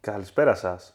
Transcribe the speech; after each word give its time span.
Καλησπέρα 0.00 0.54
σας. 0.54 0.94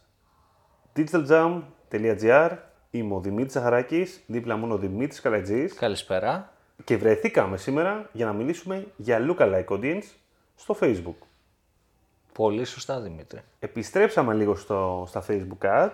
digitaljam.gr 0.96 2.50
Είμαι 2.92 3.14
ο 3.16 3.20
Δημήτρης 3.20 3.54
Ζαχαράκης, 3.54 4.22
δίπλα 4.28 4.56
μου 4.56 4.66
είναι 4.66 4.74
ο 4.74 4.78
Δημήτρης 4.78 5.22
Καλατζής 5.22 5.74
Καλησπέρα. 5.74 6.54
και 6.84 6.98
βρεθήκαμε 6.98 7.58
σήμερα 7.58 8.10
για 8.12 8.26
να 8.26 8.34
μιλήσουμε 8.34 8.86
για 8.96 9.20
lookalike 9.30 9.66
audience 9.68 10.04
στο 10.56 10.78
Facebook. 10.82 11.16
Πολύ 12.34 12.66
σωστά, 12.66 13.00
Δημήτρη. 13.02 13.40
Επιστρέψαμε 13.60 14.34
λίγο 14.34 14.56
στο, 14.56 15.04
στα 15.08 15.24
Facebook 15.28 15.68
ads 15.68 15.92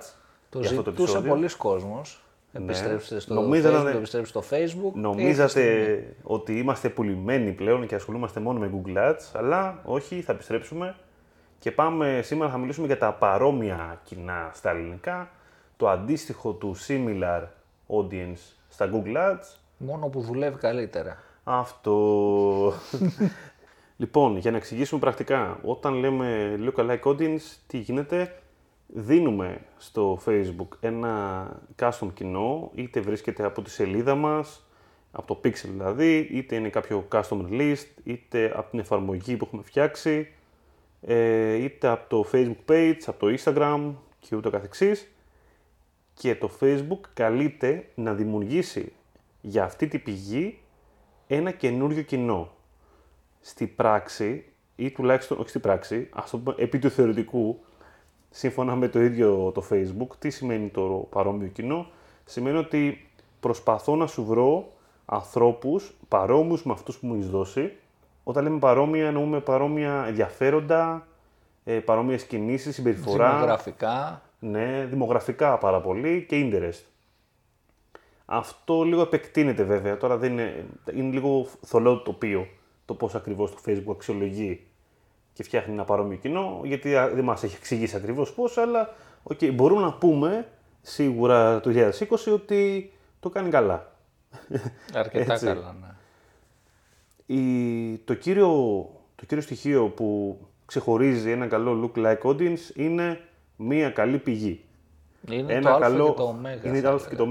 Το 0.50 0.60
για 0.60 0.70
αυτό 0.70 0.84
το 0.84 0.90
ζητούσε 0.90 1.02
επεισόδιο. 1.12 1.30
πολλοί 1.30 1.56
κόσμος. 1.56 2.24
Επιστρέψτε 2.54 3.20
στο 3.20 3.34
Νομίζατε- 3.34 3.78
Facebook, 3.94 3.96
επιστρέψτε 3.96 4.40
στο 4.40 4.56
Facebook. 4.56 4.92
Νομίζατε 4.94 6.16
ότι 6.24 6.58
είμαστε 6.60 6.90
πουλημένοι 6.90 7.52
πλέον 7.52 7.88
και 7.88 7.96
ασχολούμαστε 7.96 8.40
μόνο 8.40 8.60
με 8.60 8.72
Google 8.74 8.98
Ads, 8.98 9.30
αλλά 9.34 9.82
όχι, 9.86 10.22
θα 10.22 10.32
επιστρέψουμε 10.32 10.96
και 11.62 11.72
πάμε 11.72 12.22
σήμερα 12.24 12.52
θα 12.52 12.58
μιλήσουμε 12.58 12.88
για 12.88 12.98
τα 12.98 13.14
παρόμοια 13.14 14.00
κοινά 14.04 14.52
στα 14.54 14.70
ελληνικά, 14.70 15.30
το 15.78 15.90
αντίστοιχο 15.90 16.52
του 16.52 16.76
similar 16.88 17.42
audience 17.88 18.54
στα 18.70 18.90
Google 18.94 19.16
Ads. 19.18 19.56
Μόνο 19.78 20.08
που 20.08 20.22
δουλεύει 20.22 20.58
καλύτερα. 20.58 21.18
Αυτό. 21.44 22.74
λοιπόν, 24.02 24.38
για 24.38 24.52
να 24.52 24.58
εξηγήσουμε 24.58 25.00
πρακτικά, 25.00 25.60
όταν 25.64 25.94
λέμε 25.94 26.60
lookalike 26.60 27.02
audience, 27.04 27.58
τι 27.68 27.78
γίνεται, 27.78 28.36
δίνουμε 28.88 29.62
στο 29.78 30.20
Facebook 30.26 30.68
ένα 30.80 31.46
custom 31.80 32.08
κοινό, 32.14 32.72
είτε 32.76 33.00
βρίσκεται 33.00 33.44
από 33.44 33.62
τη 33.62 33.70
σελίδα 33.70 34.16
μας, 34.16 34.66
από 35.12 35.28
το 35.28 35.40
pixel 35.44 35.70
δηλαδή, 35.72 36.18
είτε 36.32 36.56
είναι 36.56 36.70
κάποιο 36.70 37.08
custom 37.12 37.42
list, 37.50 37.86
είτε 38.04 38.54
από 38.56 38.70
την 38.70 38.80
εφαρμογή 38.80 39.36
που 39.38 39.46
έχουμε 39.46 39.64
φτιάξει, 39.64 40.28
ε, 41.02 41.54
είτε 41.54 41.88
από 41.88 42.10
το 42.10 42.30
Facebook 42.32 42.72
page, 42.72 43.00
από 43.06 43.20
το 43.20 43.36
Instagram 43.38 43.94
και 44.20 44.36
ούτω 44.36 44.50
καθεξής. 44.50 45.12
Και 46.14 46.36
το 46.36 46.52
Facebook 46.60 47.00
καλείται 47.14 47.88
να 47.96 48.14
δημιουργήσει 48.14 48.94
για 49.42 49.64
αυτή 49.64 49.88
τη 49.88 50.00
πηγή 50.00 50.60
ένα 51.28 51.52
καινούριο 51.52 52.02
κοινό. 52.02 52.52
Στη 53.42 53.68
πράξη, 53.68 54.46
ή 54.76 54.92
τουλάχιστον 54.92 55.40
όχι 55.40 55.50
στην 55.50 55.62
πράξη, 55.62 56.10
ας 56.12 56.30
το 56.30 56.38
πούμε 56.38 56.56
επί 56.58 56.80
του 56.80 56.90
θεωρητικού, 56.90 57.60
σύμφωνα 58.30 58.76
με 58.76 58.88
το 58.88 59.02
ίδιο 59.02 59.52
το 59.54 59.64
Facebook, 59.70 60.16
τι 60.20 60.30
σημαίνει 60.30 60.70
το 60.70 61.08
παρόμοιο 61.10 61.48
κοινό; 61.48 61.88
Σημαίνει 62.26 62.58
ότι 62.58 63.10
προσπαθώ 63.40 63.96
να 63.96 64.08
σου 64.08 64.26
βρω 64.26 64.72
ανθρώπους 65.06 65.94
παρόμοιους 66.08 66.64
με 66.64 66.72
αυτούς 66.74 66.98
που 66.98 67.08
μου 67.08 67.14
έχεις 67.14 67.30
δώσει. 67.30 67.72
Όταν 68.24 68.44
λέμε 68.44 68.60
παρόμοια, 68.60 69.08
εννοούμε 69.08 69.40
παρόμοια 69.40 70.06
ενδιαφέροντα, 70.08 71.08
ε, 71.64 71.80
παρόμοιες 71.80 72.24
κινήσεις, 72.24 72.76
συμπεριφορά. 72.76 73.32
Δημογραφικά. 73.34 74.22
Ναι, 74.40 74.86
δημογραφικά 74.90 75.58
πάρα 75.58 75.82
πολύ 75.82 76.26
και 76.30 76.50
interest. 76.50 76.84
Αυτό 78.26 78.84
λίγο 78.84 79.02
επεκτείνεται 79.02 79.64
βέβαια. 79.64 79.98
Τώρα 79.98 80.18
δεν 80.18 80.32
είναι, 80.32 80.66
είναι 80.94 81.14
λίγο 81.14 81.48
θολό 81.62 81.98
το 81.98 82.02
τοπίο 82.02 82.48
το 82.86 82.94
πώς 82.94 83.16
ακριβώς 83.16 83.52
το 83.52 83.58
Facebook 83.66 83.92
αξιολογεί 83.92 84.68
και 85.34 85.44
φτιάχνει 85.44 85.74
ένα 85.74 85.84
παρόμοιο 85.84 86.18
κοινό, 86.18 86.62
γιατί 86.64 86.96
α, 86.96 87.10
δεν 87.10 87.24
μας 87.24 87.44
έχει 87.44 87.56
εξηγήσει 87.56 87.96
ακριβώς 87.96 88.34
πώς, 88.34 88.58
αλλά 88.58 88.94
okay, 89.30 89.54
μπορούμε 89.54 89.82
να 89.82 89.94
πούμε 89.94 90.48
σίγουρα 90.82 91.60
το 91.60 91.72
2020 91.74 92.34
ότι 92.34 92.92
το 93.20 93.30
κάνει 93.30 93.50
καλά. 93.50 93.92
Αρκετά 94.94 95.34
Έτσι. 95.34 95.46
καλά, 95.46 95.76
ναι. 95.82 95.88
Η, 97.34 97.98
το, 98.06 98.14
κύριο, 98.14 98.50
το 99.16 99.26
κύριο 99.26 99.44
στοιχείο 99.44 99.88
που 99.88 100.38
ξεχωρίζει 100.66 101.32
ένα 101.32 101.48
καλό 101.48 101.92
look 101.96 102.06
like 102.06 102.22
audience 102.22 102.76
είναι 102.76 103.20
μία 103.56 103.90
καλή 103.90 104.18
πηγή. 104.18 104.64
Είναι 105.30 105.54
ένα 105.54 105.74
το 105.74 105.80
καλό, 105.80 106.06
α 106.06 106.10
και 106.10 106.16
το 106.16 106.24
ω. 106.24 106.36
είναι 106.64 106.82
το 106.82 106.90
α 106.90 107.00
και 107.10 107.16
το 107.16 107.24
ω. 107.24 107.28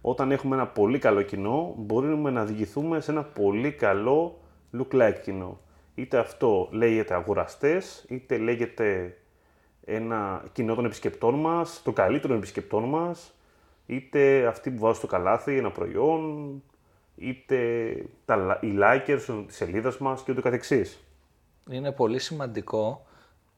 Όταν 0.00 0.30
έχουμε 0.30 0.54
ένα 0.56 0.66
πολύ 0.66 0.98
καλό 0.98 1.22
κοινό, 1.22 1.74
μπορούμε 1.76 2.30
να 2.30 2.44
διηγηθούμε 2.44 3.00
σε 3.00 3.10
ένα 3.10 3.22
πολύ 3.22 3.72
καλό 3.72 4.38
look 4.78 4.94
like 4.94 5.18
κοινό. 5.22 5.60
Είτε 5.94 6.18
αυτό 6.18 6.68
λέγεται 6.70 7.14
αγοραστές, 7.14 8.04
είτε 8.08 8.38
λέγεται 8.38 9.16
ένα 9.84 10.44
κοινό 10.52 10.74
των 10.74 10.84
επισκεπτών 10.84 11.34
μας, 11.34 11.80
το 11.84 11.92
καλύτερο 11.92 12.28
των 12.28 12.36
επισκεπτών 12.36 12.84
μας, 12.84 13.34
είτε 13.86 14.46
αυτοί 14.46 14.70
που 14.70 14.78
βάζουν 14.78 14.96
στο 14.96 15.06
καλάθι 15.06 15.56
ένα 15.56 15.70
προϊόν, 15.70 16.62
είτε 17.20 17.56
τα, 18.24 18.58
οι 18.62 18.78
likers 18.82 19.44
της 19.46 19.56
σελίδας 19.56 19.98
μας 19.98 20.22
και 20.22 20.32
ούτω 20.32 20.40
καθεξής. 20.40 20.98
Είναι 21.70 21.92
πολύ 21.92 22.18
σημαντικό 22.18 23.06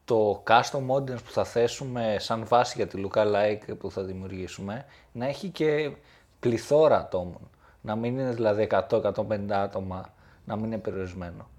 το 0.05 0.43
custom 0.47 0.95
audience 0.95 1.23
που 1.25 1.31
θα 1.31 1.43
θέσουμε 1.43 2.15
σαν 2.19 2.45
βάση 2.45 2.73
για 2.77 2.87
τη 2.87 3.03
lookalike 3.05 3.77
που 3.79 3.91
θα 3.91 4.03
δημιουργήσουμε 4.03 4.85
να 5.11 5.27
έχει 5.27 5.49
και 5.49 5.91
πληθώρα 6.39 6.97
ατόμων. 6.97 7.49
Να 7.81 7.95
μην 7.95 8.19
είναι 8.19 8.31
δηλαδή 8.31 8.67
100-150 8.89 9.11
άτομα, 9.49 10.13
να 10.45 10.55
μην 10.55 10.65
είναι 10.65 10.77
περιορισμένο. 10.77 11.49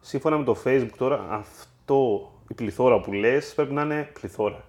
Σύμφωνα 0.00 0.38
με 0.38 0.44
το 0.44 0.56
Facebook 0.64 0.90
τώρα, 0.96 1.26
αυτό 1.30 2.30
η 2.48 2.54
πληθώρα 2.54 3.00
που 3.00 3.12
λες 3.12 3.54
πρέπει 3.54 3.72
να 3.72 3.82
είναι 3.82 4.10
πληθώρα. 4.20 4.64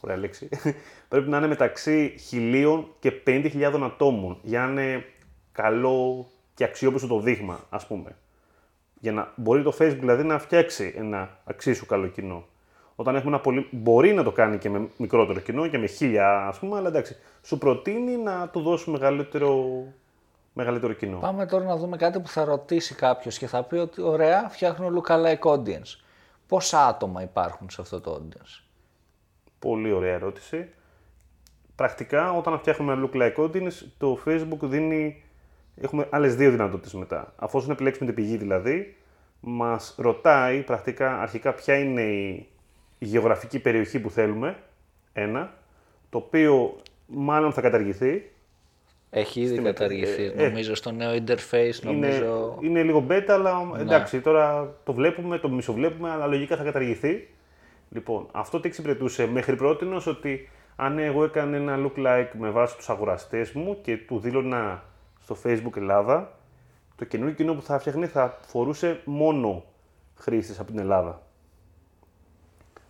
Ωραία 0.00 0.16
λέξη. 0.16 0.48
πρέπει 1.08 1.28
να 1.28 1.36
είναι 1.36 1.46
μεταξύ 1.46 2.14
χιλίων 2.18 2.88
και 2.98 3.12
50.000 3.26 3.80
ατόμων 3.82 4.38
για 4.42 4.66
να 4.66 4.82
είναι 4.82 5.04
καλό 5.56 6.26
και 6.54 6.64
αξιόπιστο 6.64 7.06
το 7.06 7.20
δείγμα, 7.20 7.60
ας 7.70 7.86
πούμε. 7.86 8.16
Για 9.00 9.12
να 9.12 9.32
μπορεί 9.36 9.62
το 9.62 9.76
Facebook 9.78 9.98
δηλαδή 9.98 10.22
να 10.22 10.38
φτιάξει 10.38 10.94
ένα 10.96 11.38
αξίσου 11.44 11.86
καλό 11.86 12.06
κοινό. 12.06 12.44
Όταν 12.96 13.14
έχουμε 13.14 13.30
ένα 13.30 13.40
πολύ... 13.40 13.68
Μπορεί 13.70 14.12
να 14.12 14.22
το 14.22 14.32
κάνει 14.32 14.58
και 14.58 14.70
με 14.70 14.88
μικρότερο 14.96 15.40
κοινό 15.40 15.68
και 15.68 15.78
με 15.78 15.86
χίλια, 15.86 16.46
ας 16.46 16.58
πούμε, 16.58 16.76
αλλά 16.76 16.88
εντάξει, 16.88 17.16
σου 17.42 17.58
προτείνει 17.58 18.16
να 18.16 18.48
του 18.48 18.60
δώσει 18.60 18.90
μεγαλύτερο, 18.90 19.82
μεγαλύτερο 20.52 20.92
κοινό. 20.92 21.18
Πάμε 21.18 21.46
τώρα 21.46 21.64
να 21.64 21.76
δούμε 21.76 21.96
κάτι 21.96 22.20
που 22.20 22.28
θα 22.28 22.44
ρωτήσει 22.44 22.94
κάποιος 22.94 23.38
και 23.38 23.46
θα 23.46 23.62
πει 23.62 23.76
ότι 23.76 24.02
ωραία, 24.02 24.48
φτιάχνω 24.48 24.88
lookalike 25.00 25.38
audience. 25.38 26.00
Πόσα 26.46 26.86
άτομα 26.86 27.22
υπάρχουν 27.22 27.70
σε 27.70 27.80
αυτό 27.80 28.00
το 28.00 28.20
audience; 28.20 28.62
Πολύ 29.58 29.92
ωραία 29.92 30.14
ερώτηση. 30.14 30.68
Πρακτικά, 31.76 32.32
όταν 32.32 32.58
φτιάχνουμε 32.58 32.92
ένα 32.92 33.08
look 33.08 33.16
like 33.16 33.44
audience, 33.44 33.86
το 33.98 34.18
Facebook 34.26 34.58
δίνει... 34.60 35.20
Έχουμε 35.80 36.06
άλλες 36.10 36.34
δύο 36.36 36.50
δυνατότητες 36.50 36.92
μετά. 36.94 37.32
Αφού 37.36 37.58
επιλέξουμε 37.72 38.06
την 38.06 38.14
πηγή 38.14 38.36
δηλαδή, 38.36 38.96
μας 39.40 39.94
ρωτάει 39.98 40.62
πρακτικά 40.62 41.20
αρχικά 41.20 41.52
ποια 41.52 41.78
είναι 41.78 42.02
η 42.02 42.48
η 42.98 43.04
γεωγραφική 43.06 43.58
περιοχή 43.58 44.00
που 44.00 44.10
θέλουμε, 44.10 44.56
ένα, 45.12 45.52
το 46.10 46.18
οποίο 46.18 46.76
μάλλον 47.06 47.52
θα 47.52 47.60
καταργηθεί. 47.60 48.30
Έχει 49.10 49.40
ήδη 49.40 49.54
μετα- 49.54 49.72
καταργηθεί, 49.72 50.22
ε, 50.22 50.32
ε, 50.44 50.48
νομίζω, 50.48 50.74
στο 50.74 50.90
νέο 50.90 51.10
interface, 51.12 51.82
Είναι, 51.84 51.92
νομίζω. 51.92 52.58
είναι 52.60 52.82
λίγο 52.82 53.06
beta, 53.10 53.28
αλλά 53.28 53.70
εντάξει, 53.78 54.20
τώρα 54.20 54.74
το 54.84 54.92
βλέπουμε, 54.92 55.38
το 55.38 55.48
μισοβλέπουμε, 55.48 56.10
αλλά 56.10 56.26
λογικά 56.26 56.56
θα 56.56 56.62
καταργηθεί. 56.64 57.28
Λοιπόν, 57.90 58.28
αυτό 58.32 58.60
τι 58.60 58.68
εξυπηρετούσε 58.68 59.26
μέχρι 59.26 59.56
πρώτη 59.56 59.84
ότι 60.06 60.48
αν 60.76 60.98
εγώ 60.98 61.24
έκανα 61.24 61.56
ένα 61.56 61.78
look 61.78 61.98
like 62.06 62.28
με 62.38 62.50
βάση 62.50 62.76
τους 62.76 62.88
αγοραστές 62.88 63.52
μου 63.52 63.78
και 63.82 63.96
του 63.96 64.18
δήλωνα 64.18 64.82
στο 65.26 65.36
Facebook 65.44 65.76
Ελλάδα, 65.76 66.38
το 66.96 67.04
καινούργιο 67.04 67.36
κοινό 67.36 67.54
που 67.54 67.62
θα 67.62 67.78
φτιάχνει 67.78 68.06
θα 68.06 68.38
φορούσε 68.46 69.00
μόνο 69.04 69.64
χρήστες 70.14 70.58
από 70.58 70.70
την 70.70 70.78
Ελλάδα. 70.78 71.22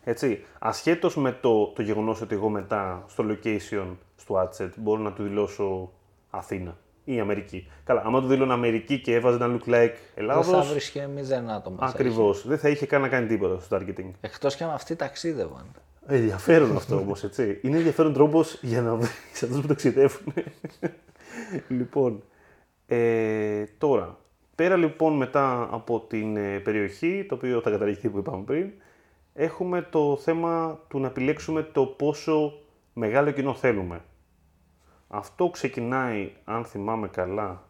Έτσι, 0.05 0.45
ασχέτως 0.59 1.17
με 1.17 1.33
το, 1.33 1.67
το 1.67 1.83
γεγονός 1.83 2.21
ότι 2.21 2.35
εγώ 2.35 2.49
μετά 2.49 3.05
στο 3.09 3.25
location, 3.29 3.87
στο 4.17 4.35
adset, 4.49 4.71
μπορώ 4.77 5.03
να 5.03 5.13
του 5.13 5.23
δηλώσω 5.23 5.93
Αθήνα 6.31 6.77
ή 7.05 7.21
Αμερική. 7.21 7.71
Καλά, 7.85 8.03
άμα 8.05 8.21
του 8.21 8.27
δήλωνα 8.27 8.55
Αμερική 8.55 9.01
και 9.01 9.15
έβαζε 9.15 9.45
ένα 9.45 9.57
look 9.57 9.69
like 9.69 9.69
Δεν 9.69 9.95
θα 10.15 10.21
Ελλάδος, 10.21 10.71
βρίσκε 10.71 11.07
μηδέν 11.15 11.51
άτομα. 11.51 11.77
θα 11.79 11.85
είχε. 11.87 11.95
ακριβώς, 11.95 12.47
δεν 12.47 12.59
θα 12.59 12.69
είχε 12.69 12.87
καν 12.87 13.01
να 13.01 13.09
κάνει 13.09 13.27
τίποτα 13.27 13.61
στο 13.61 13.77
targeting. 13.77 14.11
Εκτός 14.21 14.57
και 14.57 14.65
αν 14.65 14.71
αυτοί 14.71 14.97
ταξίδευαν. 14.97 15.67
Ενδιαφέρον 16.07 16.77
αυτό 16.77 16.97
όμως, 16.97 17.25
έτσι. 17.25 17.59
Είναι 17.63 17.77
ενδιαφέρον 17.77 18.13
τρόπος 18.13 18.59
για 18.63 18.83
να 18.83 18.95
βρεις 19.01 19.43
αυτούς 19.43 19.61
που 19.61 19.67
ταξιδεύουν. 19.67 20.35
Λοιπόν, 21.69 22.23
ε, 22.87 23.65
τώρα, 23.79 24.19
πέρα 24.55 24.77
λοιπόν 24.77 25.17
μετά 25.17 25.69
από 25.71 26.01
την 26.01 26.37
ε, 26.37 26.59
περιοχή, 26.59 27.27
το 27.29 27.35
οποίο 27.35 27.61
θα 27.61 27.71
καταργηθεί 27.71 28.09
που 28.09 28.19
είπαμε 28.19 28.45
πριν, 28.45 28.73
έχουμε 29.35 29.83
το 29.83 30.17
θέμα 30.17 30.81
του 30.89 30.99
να 30.99 31.07
επιλέξουμε 31.07 31.63
το 31.63 31.87
πόσο 31.87 32.59
μεγάλο 32.93 33.31
κοινό 33.31 33.55
θέλουμε. 33.55 34.05
Αυτό 35.09 35.49
ξεκινάει, 35.49 36.33
αν 36.45 36.65
θυμάμαι 36.65 37.09
καλά, 37.09 37.63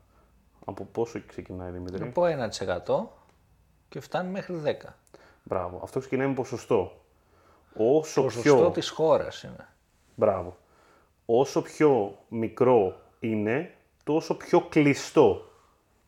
από 0.65 0.85
πόσο 0.85 1.21
ξεκινάει 1.27 1.71
Δημήτρη; 1.71 2.03
Από 2.03 2.23
1% 2.25 3.07
και 3.89 4.01
φτάνει 4.01 4.31
μέχρι 4.31 4.63
10%. 4.65 4.71
Μπράβο. 5.43 5.81
Αυτό 5.83 5.99
ξεκινάει 5.99 6.27
με 6.27 6.35
ποσοστό. 6.35 7.01
Όσο 7.77 8.23
Ποσοστό 8.23 8.57
πιο... 8.57 8.71
της 8.71 8.89
χώρας 8.89 9.43
είναι. 9.43 9.69
Μπράβο. 10.15 10.57
Όσο 11.27 11.63
πιο 11.63 12.19
μικρό 12.29 13.01
είναι, 13.21 13.75
τόσο 14.05 14.37
πιο 14.37 14.61
κλειστό 14.61 15.51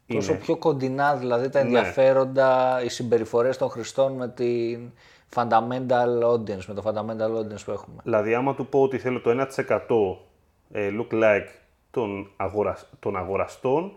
είναι. 0.07 0.19
Τόσο 0.19 0.35
πιο 0.35 0.57
κοντινά 0.57 1.17
δηλαδή 1.17 1.49
τα 1.49 1.59
ενδιαφέροντα, 1.59 2.81
οι 2.85 2.89
συμπεριφορές 2.89 3.57
των 3.57 3.69
χρηστών 3.69 4.13
με, 4.13 4.29
την, 4.29 4.93
fundamental 5.35 6.23
audience, 6.23 6.65
με 6.67 6.75
το 6.75 6.83
fundamental 6.85 7.39
audience 7.39 7.65
που 7.65 7.71
έχουμε. 7.71 8.01
Δηλαδή, 8.03 8.35
άμα 8.35 8.55
του 8.55 8.67
πω 8.67 8.83
ότι 8.83 8.99
θέλω 8.99 9.21
το 9.21 9.31
1% 9.31 10.79
ε, 10.79 10.91
look 10.99 11.15
like 11.15 11.49
των, 11.91 12.31
αγορασ... 12.37 12.87
των 12.99 13.17
αγοραστών, 13.17 13.93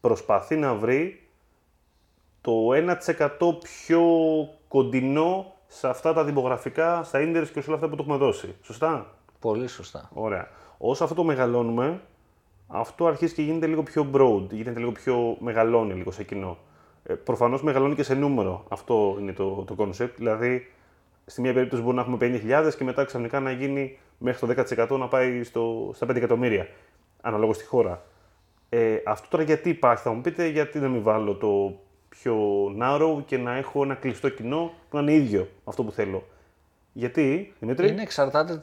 προσπαθεί 0.00 0.56
να 0.56 0.74
βρει 0.74 1.28
το 2.40 2.52
1% 3.38 3.58
πιο 3.62 4.02
κοντινό 4.68 5.54
σε 5.66 5.88
αυτά 5.88 6.12
τα 6.12 6.24
δημογραφικά, 6.24 7.02
στα 7.02 7.20
ίντερνετ 7.20 7.52
και 7.52 7.60
σε 7.60 7.66
όλα 7.66 7.74
αυτά 7.74 7.88
που 7.88 7.96
του 7.96 8.02
έχουμε 8.02 8.16
δώσει. 8.16 8.54
Σωστά; 8.62 9.06
Πολύ 9.40 9.66
σωστά. 9.66 10.10
Ωραία. 10.14 10.48
Όσο 10.78 11.04
αυτό 11.04 11.16
το 11.16 11.24
μεγαλώνουμε, 11.24 12.00
αυτό 12.66 13.06
αρχίζει 13.06 13.34
και 13.34 13.42
γίνεται 13.42 13.66
λίγο 13.66 13.82
πιο 13.82 14.10
broad, 14.14 14.46
γίνεται 14.50 14.78
λίγο 14.78 14.92
πιο 14.92 15.36
μεγαλώνει 15.40 15.94
λίγο 15.94 16.10
σε 16.10 16.24
κοινό. 16.24 16.58
Ε, 17.02 17.14
Προφανώς 17.14 17.62
μεγαλώνει 17.62 17.94
και 17.94 18.02
σε 18.02 18.14
νούμερο. 18.14 18.64
Αυτό 18.68 19.16
είναι 19.20 19.32
το, 19.32 19.64
το 19.66 19.74
concept. 19.78 20.12
Δηλαδή, 20.16 20.70
στη 21.26 21.40
μία 21.40 21.52
περίπτωση 21.52 21.82
μπορεί 21.82 21.96
να 21.96 22.00
έχουμε 22.00 22.16
50.000 22.20 22.72
και 22.76 22.84
μετά 22.84 23.04
ξαφνικά 23.04 23.40
να 23.40 23.50
γίνει 23.50 23.98
μέχρι 24.18 24.54
το 24.54 24.64
10% 24.86 24.98
να 24.98 25.08
πάει 25.08 25.42
στο, 25.42 25.90
στα 25.94 26.06
5 26.06 26.16
εκατομμύρια. 26.16 26.68
Αναλόγως 27.20 27.56
στη 27.56 27.64
χώρα. 27.64 28.02
Ε, 28.68 28.96
αυτό 29.04 29.28
τώρα 29.28 29.42
γιατί 29.42 29.68
υπάρχει, 29.68 30.02
θα 30.02 30.12
μου 30.12 30.20
πείτε, 30.20 30.46
γιατί 30.46 30.78
να 30.78 30.88
μην 30.88 31.02
βάλω 31.02 31.34
το 31.34 31.78
πιο 32.08 32.36
narrow 32.80 33.22
και 33.26 33.36
να 33.36 33.56
έχω 33.56 33.82
ένα 33.82 33.94
κλειστό 33.94 34.28
κοινό 34.28 34.72
που 34.88 34.96
να 34.96 35.02
είναι 35.02 35.12
ίδιο 35.12 35.48
αυτό 35.64 35.84
που 35.84 35.92
θέλω. 35.92 36.24
Γιατί, 36.92 37.54
Δημήτρη; 37.58 37.88
Είναι 37.88 38.02
εξαρτάται 38.02 38.62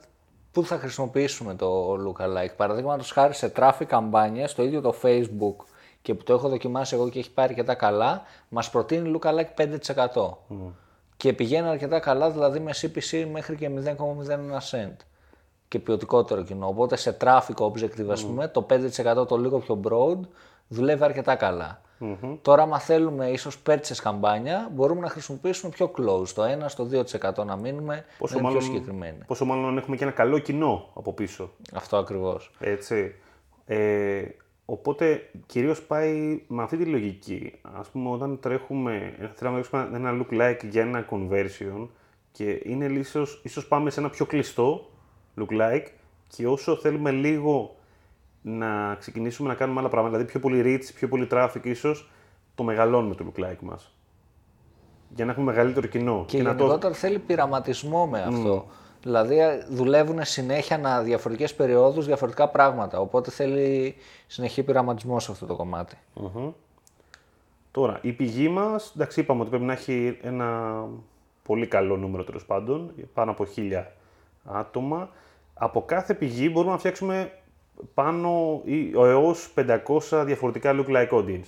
πού 0.53 0.65
θα 0.65 0.77
χρησιμοποιήσουμε 0.77 1.55
το 1.55 1.93
lookalike; 1.93 2.55
Παραδείγματος 2.55 3.11
χάρη 3.11 3.33
σε 3.33 3.51
traffic 3.55 3.85
καμπάνια, 3.87 4.47
στο 4.47 4.63
ίδιο 4.63 4.81
το 4.81 4.93
Facebook 5.01 5.65
και 6.01 6.13
που 6.13 6.23
το 6.23 6.33
έχω 6.33 6.49
δοκιμάσει 6.49 6.95
εγώ 6.95 7.09
και 7.09 7.19
έχει 7.19 7.31
πάρει 7.31 7.49
αρκετά 7.49 7.75
καλά, 7.75 8.23
μας 8.49 8.69
προτείνει 8.69 9.19
lookalike 9.19 9.65
5%. 10.13 10.37
Και 11.17 11.33
πηγαίνει 11.33 11.67
αρκετά 11.67 11.99
καλά, 11.99 12.31
δηλαδή 12.31 12.59
με 12.59 12.71
CPC 12.81 13.27
μέχρι 13.31 13.55
και 13.55 13.69
0,01 13.69 13.97
cent. 14.71 14.95
Και 15.67 15.79
ποιοτικότερο 15.79 16.43
κοινό. 16.43 16.67
Οπότε 16.67 16.95
σε 16.95 17.17
traffic 17.21 17.55
objective, 17.55 18.07
ας 18.09 18.25
πούμε, 18.25 18.47
το 18.47 18.65
5% 18.69 19.27
το 19.27 19.37
λίγο 19.37 19.59
πιο 19.59 19.79
broad 19.87 20.19
δουλεύει 20.73 21.03
αρκετά 21.03 21.35
καλά. 21.35 21.81
Τώρα, 22.41 22.61
άμα 22.61 22.79
θέλουμε 22.79 23.27
ίσως 23.29 23.61
purchase 23.67 23.95
καμπάνια, 24.01 24.69
μπορούμε 24.73 25.01
να 25.01 25.09
χρησιμοποιήσουμε 25.09 25.71
πιο 25.71 25.91
close, 25.97 26.27
το 26.27 26.43
1 26.43 26.47
στο 26.65 26.87
2% 27.41 27.45
να 27.45 27.55
μείνουμε, 27.55 28.05
Πόσο 28.17 28.33
να 28.33 28.39
είναι 28.39 28.47
μάλλον, 28.47 28.63
πιο 28.63 28.73
συγκεκριμένοι. 28.73 29.17
πόσο 29.27 29.45
μάλλον 29.45 29.65
αν 29.65 29.77
έχουμε 29.77 29.95
και 29.95 30.03
ένα 30.03 30.11
καλό 30.11 30.39
κοινό 30.39 30.89
από 30.93 31.13
πίσω. 31.13 31.51
Αυτό 31.73 31.97
ακριβώς. 31.97 32.51
Έτσι. 32.59 33.15
Ε, 33.65 34.23
οπότε 34.65 35.29
κυρίως 35.45 35.81
πάει 35.81 36.43
με 36.47 36.63
αυτή 36.63 36.77
τη 36.77 36.85
λογική. 36.85 37.59
Ας 37.61 37.87
πούμε 37.87 38.09
όταν 38.09 38.39
τρέχουμε, 38.39 39.13
θέλουμε 39.35 39.35
να 39.41 39.55
δείξουμε 39.55 39.89
ένα 39.93 40.11
look 40.21 40.41
like 40.41 40.59
για 40.69 40.81
ένα 40.81 41.05
conversion 41.09 41.87
και 42.31 42.61
είναι 42.63 42.85
ίσως, 42.85 43.41
ίσως 43.43 43.67
πάμε 43.67 43.89
σε 43.89 43.99
ένα 43.99 44.09
πιο 44.09 44.25
κλειστό 44.25 44.89
look 45.39 45.61
like 45.61 45.85
και 46.27 46.47
όσο 46.47 46.75
θέλουμε 46.75 47.11
λίγο 47.11 47.75
να 48.43 48.95
ξεκινήσουμε 48.95 49.49
να 49.49 49.55
κάνουμε 49.55 49.79
άλλα 49.79 49.89
πράγματα, 49.89 50.15
δηλαδή 50.17 50.31
πιο 50.31 50.39
πολύ 50.39 50.61
reach, 50.65 50.93
πιο 50.95 51.07
πολύ 51.07 51.27
traffic 51.31 51.63
ίσως, 51.63 52.09
το 52.55 52.63
μεγαλώνουμε 52.63 53.15
το 53.15 53.25
look 53.25 53.43
like 53.43 53.59
μας. 53.61 53.93
Για 55.15 55.25
να 55.25 55.31
έχουμε 55.31 55.51
μεγαλύτερο 55.51 55.87
κοινό. 55.87 56.25
Και, 56.27 56.41
να 56.41 56.55
το... 56.55 56.63
γενικότερα 56.63 56.93
θέλει 56.93 57.19
πειραματισμό 57.19 58.05
με 58.05 58.21
αυτό. 58.21 58.65
Δηλαδή 59.03 59.39
ε, 59.39 59.65
δουλεύουν 59.69 60.23
συνέχεια 60.23 60.75
ανά 60.75 61.01
διαφορετικές 61.01 61.55
περιόδους 61.55 62.05
διαφορετικά 62.05 62.49
πράγματα. 62.49 62.99
Οπότε 62.99 63.31
θέλει 63.31 63.95
συνεχή 64.27 64.63
πειραματισμό 64.63 65.19
σε 65.19 65.31
αυτό 65.31 65.45
το 65.45 65.55
κομμάτι. 65.55 65.97
Μμμ. 66.13 66.51
Τώρα, 67.71 67.99
η 68.01 68.11
πηγή 68.11 68.49
μας, 68.49 68.91
εντάξει, 68.95 69.19
είπαμε 69.19 69.41
ότι 69.41 69.49
πρέπει 69.49 69.65
να 69.65 69.73
έχει 69.73 70.17
ένα 70.21 70.79
πολύ 71.43 71.67
καλό 71.67 71.97
νούμερο 71.97 72.23
τέλος 72.23 72.45
πάντων, 72.45 72.93
πάνω 73.13 73.31
από 73.31 73.45
χίλια 73.45 73.91
άτομα. 74.43 75.09
Από 75.53 75.85
κάθε 75.85 76.13
πηγή 76.13 76.49
μπορούμε 76.53 76.71
να 76.71 76.77
φτιάξουμε 76.77 77.31
πάνω 77.93 78.61
ή 78.65 78.91
έως 78.95 79.53
500 79.55 80.23
διαφορετικά 80.25 80.71
look 80.75 80.87
like 80.95 81.09
audience. 81.09 81.47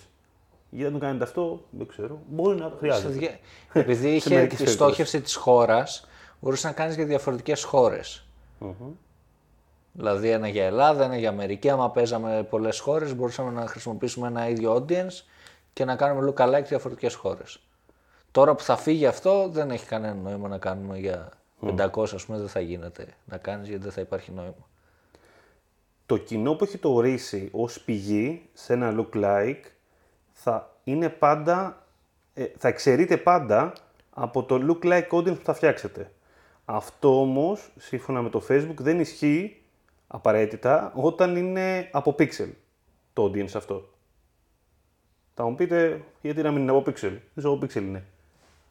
Γιατί 0.70 0.94
να 0.94 1.00
το 1.00 1.06
κάνετε 1.06 1.24
αυτό, 1.24 1.62
δεν 1.70 1.88
ξέρω. 1.88 2.20
Μπορεί 2.30 2.58
να 2.58 2.64
το 2.70 2.72
Σε 2.72 2.78
χρειάζεται. 2.80 3.14
δια- 3.14 3.40
Επειδή 3.74 4.10
είχε 4.16 4.34
μερικές 4.36 4.60
τη 4.60 4.66
στόχευση 4.70 5.22
της 5.22 5.36
χώρας, 5.36 6.08
μπορούσες 6.40 6.64
να 6.66 6.72
κάνεις 6.72 6.96
για 6.96 7.06
διαφορετικές 7.06 7.64
χώρες. 7.64 8.26
Δηλαδή 9.92 10.30
ένα 10.30 10.48
για 10.48 10.66
Ελλάδα, 10.66 11.04
ένα 11.04 11.18
για 11.18 11.30
Αμερική. 11.30 11.70
Άμα 11.70 11.92
παίζαμε 11.92 12.48
πολλές 12.50 12.80
χώρες, 12.80 13.16
μπορούσαμε 13.16 13.52
να 13.52 13.68
χρησιμοποιήσουμε 13.68 14.28
ένα 14.28 14.50
ίδιο 14.50 14.74
audience 14.76 15.24
και 15.74 15.86
να 15.86 15.96
κάνουμε 15.96 16.34
lookalike 16.34 16.64
διαφορετικές 16.68 17.14
χώρες. 17.16 17.60
Τώρα 18.32 18.56
που 18.56 18.64
θα 18.64 18.76
φύγει 18.78 19.06
αυτό, 19.06 19.50
δεν 19.52 19.72
έχει 19.72 19.86
κανένα 19.86 20.14
νόημα 20.14 20.48
να 20.48 20.58
κάνουμε 20.58 20.98
για 20.98 21.30
500, 21.62 22.14
ας 22.14 22.26
πούμε, 22.26 22.38
δεν 22.38 22.48
θα 22.48 22.60
γίνεται 22.60 23.08
να 23.26 23.38
κάνεις 23.38 23.68
γιατί 23.68 23.84
δεν 23.84 23.92
θα 23.92 24.02
υπάρχει 24.02 24.32
νόημα. 24.32 24.68
Το 26.06 26.18
κοινό 26.18 26.54
που 26.56 26.64
έχει 26.64 26.78
το 26.78 26.94
ορίσει 26.94 27.50
ως 27.52 27.82
πηγή 27.82 28.50
σε 28.54 28.74
ένα 28.74 28.96
look 28.98 29.24
like 29.24 29.62
θα 30.34 30.76
είναι 30.84 31.10
πάντα, 31.10 31.86
ε, 32.34 32.46
θα 32.58 32.68
εξαιρείται 32.68 33.18
πάντα 33.18 33.74
από 34.10 34.44
το 34.44 34.60
look 34.82 34.86
like 34.86 35.08
audience 35.10 35.38
που 35.38 35.44
θα 35.46 35.54
φτιάξετε. 35.54 36.12
Αυτό 36.66 37.22
όμως, 37.22 37.72
σύμφωνα 37.78 38.22
με 38.22 38.30
το 38.30 38.44
facebook, 38.50 38.76
δεν 38.80 39.00
ισχύει 39.00 39.62
απαραίτητα 40.08 40.92
όταν 40.96 41.36
είναι 41.36 41.90
από 41.92 42.16
pixel 42.20 42.50
το 43.14 43.24
audience 43.26 43.56
αυτό. 43.56 43.90
Θα 45.34 45.44
μου 45.46 45.56
πείτε, 45.56 46.02
γιατί 46.22 46.42
να 46.42 46.52
μην 46.52 46.62
είναι 46.62 46.72
από 46.72 46.84
pixel; 46.86 47.18
Δεν 47.34 47.46
από 47.46 47.60
pixel 47.66 47.76
είναι. 47.82 48.04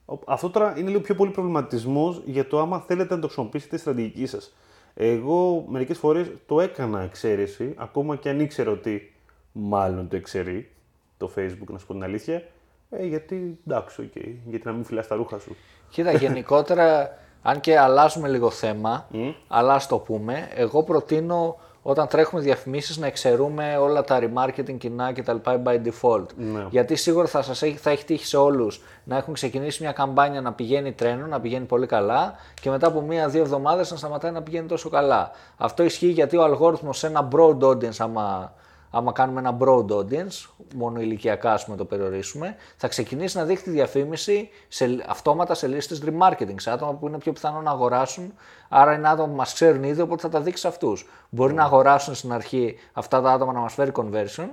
Ο- 0.07 0.19
Αυτό 0.27 0.51
τώρα 0.51 0.79
είναι 0.79 0.89
λίγο 0.89 1.01
πιο 1.01 1.15
πολύ 1.15 1.31
προβληματισμός 1.31 2.23
για 2.25 2.47
το 2.47 2.61
άμα 2.61 2.81
θέλετε 2.81 3.15
να 3.15 3.21
το 3.21 3.27
χρησιμοποιήσετε 3.27 3.77
στη 3.77 3.81
στρατηγική 3.91 4.27
σας. 4.27 4.55
Εγώ 4.95 5.65
μερικές 5.69 5.99
φορές 5.99 6.31
το 6.47 6.61
έκανα 6.61 7.03
εξαίρεση, 7.03 7.75
ακόμα 7.77 8.17
και 8.17 8.29
αν 8.29 8.41
ήξερα 8.41 8.71
ότι 8.71 9.15
μάλλον 9.53 10.09
το 10.09 10.17
εξαιρεί 10.17 10.71
το 11.19 11.31
Facebook, 11.37 11.67
να 11.67 11.79
σου 11.79 11.87
πω 11.87 11.93
την 11.93 12.03
αλήθεια. 12.03 12.43
Ε, 12.91 13.07
γιατί 13.07 13.59
εντάξει, 13.67 14.01
οκ, 14.01 14.25
γιατί 14.45 14.67
να 14.67 14.73
μην 14.73 14.85
φυλάς 14.85 15.07
τα 15.07 15.15
ρούχα 15.15 15.39
σου. 15.39 15.57
Κοίτα, 15.89 16.13
γενικότερα, 16.23 17.19
αν 17.43 17.61
και 17.61 17.79
αλλάζουμε 17.79 18.29
λίγο 18.29 18.51
θέμα, 18.51 19.09
αλλά 19.49 19.75
ας 19.75 19.87
το 19.87 19.99
πούμε, 19.99 20.49
εγώ 20.55 20.83
προτείνω 20.83 21.57
όταν 21.87 22.07
τρέχουμε 22.09 22.43
διαφημίσεις 22.43 22.97
να 22.97 23.07
εξαιρούμε 23.07 23.77
όλα 23.77 24.05
τα 24.05 24.21
remarketing 24.23 24.79
κοινά 24.79 25.13
και 25.13 25.23
τα 25.23 25.33
λοιπά 25.33 25.63
by 25.65 25.81
default. 25.87 26.27
Ναι. 26.37 26.67
Γιατί 26.71 26.97
σίγουρα 26.97 27.27
θα, 27.27 27.43
σας 27.43 27.63
έχει, 27.63 27.77
θα 27.77 27.91
έχει 27.91 28.05
τύχει 28.05 28.27
σε 28.27 28.37
όλους 28.37 28.83
να 29.05 29.17
έχουν 29.17 29.35
ξεκινήσει 29.35 29.83
μια 29.83 29.93
καμπάνια 29.93 30.41
να 30.41 30.53
πηγαίνει 30.53 30.93
τρένο, 30.93 31.27
να 31.27 31.41
πηγαίνει 31.41 31.65
πολύ 31.65 31.87
καλά 31.87 32.35
και 32.61 32.71
μετά 32.71 32.87
από 32.87 33.01
μία-δύο 33.01 33.41
εβδομάδες 33.41 33.91
να 33.91 33.97
σταματάει 33.97 34.33
να 34.33 34.43
πηγαίνει 34.43 34.67
τόσο 34.67 34.89
καλά. 34.89 35.31
Αυτό 35.57 35.83
ισχύει 35.83 36.07
γιατί 36.07 36.37
ο 36.37 36.43
αλγόριθμος 36.43 36.99
σε 36.99 37.07
ένα 37.07 37.29
broad 37.37 37.59
audience, 37.59 37.97
άμα, 37.99 38.53
άμα 38.95 39.13
κάνουμε 39.13 39.41
ένα 39.41 39.57
broad 39.61 39.87
audience, 39.87 40.49
μόνο 40.75 41.01
ηλικιακά 41.01 41.53
ας 41.53 41.65
πούμε 41.65 41.77
το 41.77 41.85
περιορίσουμε, 41.85 42.57
θα 42.77 42.89
ξεκινήσει 42.89 43.37
να 43.37 43.45
δείχνει 43.45 43.63
τη 43.63 43.71
διαφήμιση 43.71 44.49
σε, 44.69 45.05
αυτόματα 45.09 45.55
σε 45.55 45.67
λίστες 45.67 46.03
remarketing, 46.07 46.55
σε 46.57 46.71
άτομα 46.71 46.95
που 46.95 47.07
είναι 47.07 47.19
πιο 47.19 47.33
πιθανό 47.33 47.61
να 47.61 47.71
αγοράσουν, 47.71 48.35
άρα 48.69 48.95
είναι 48.95 49.09
άτομα 49.09 49.29
που 49.29 49.35
μας 49.35 49.53
ξέρουν 49.53 49.83
ήδη, 49.83 50.01
οπότε 50.01 50.23
θα 50.23 50.29
τα 50.29 50.41
δείξει 50.41 50.61
σε 50.61 50.69
αυτούς. 50.69 51.09
Μπορεί 51.29 51.55
να 51.55 51.63
αγοράσουν 51.63 52.15
στην 52.15 52.33
αρχή 52.33 52.77
αυτά 52.93 53.21
τα 53.21 53.33
άτομα 53.33 53.53
να 53.53 53.61
μας 53.61 53.75
φέρει 53.75 53.93
conversion, 53.95 54.49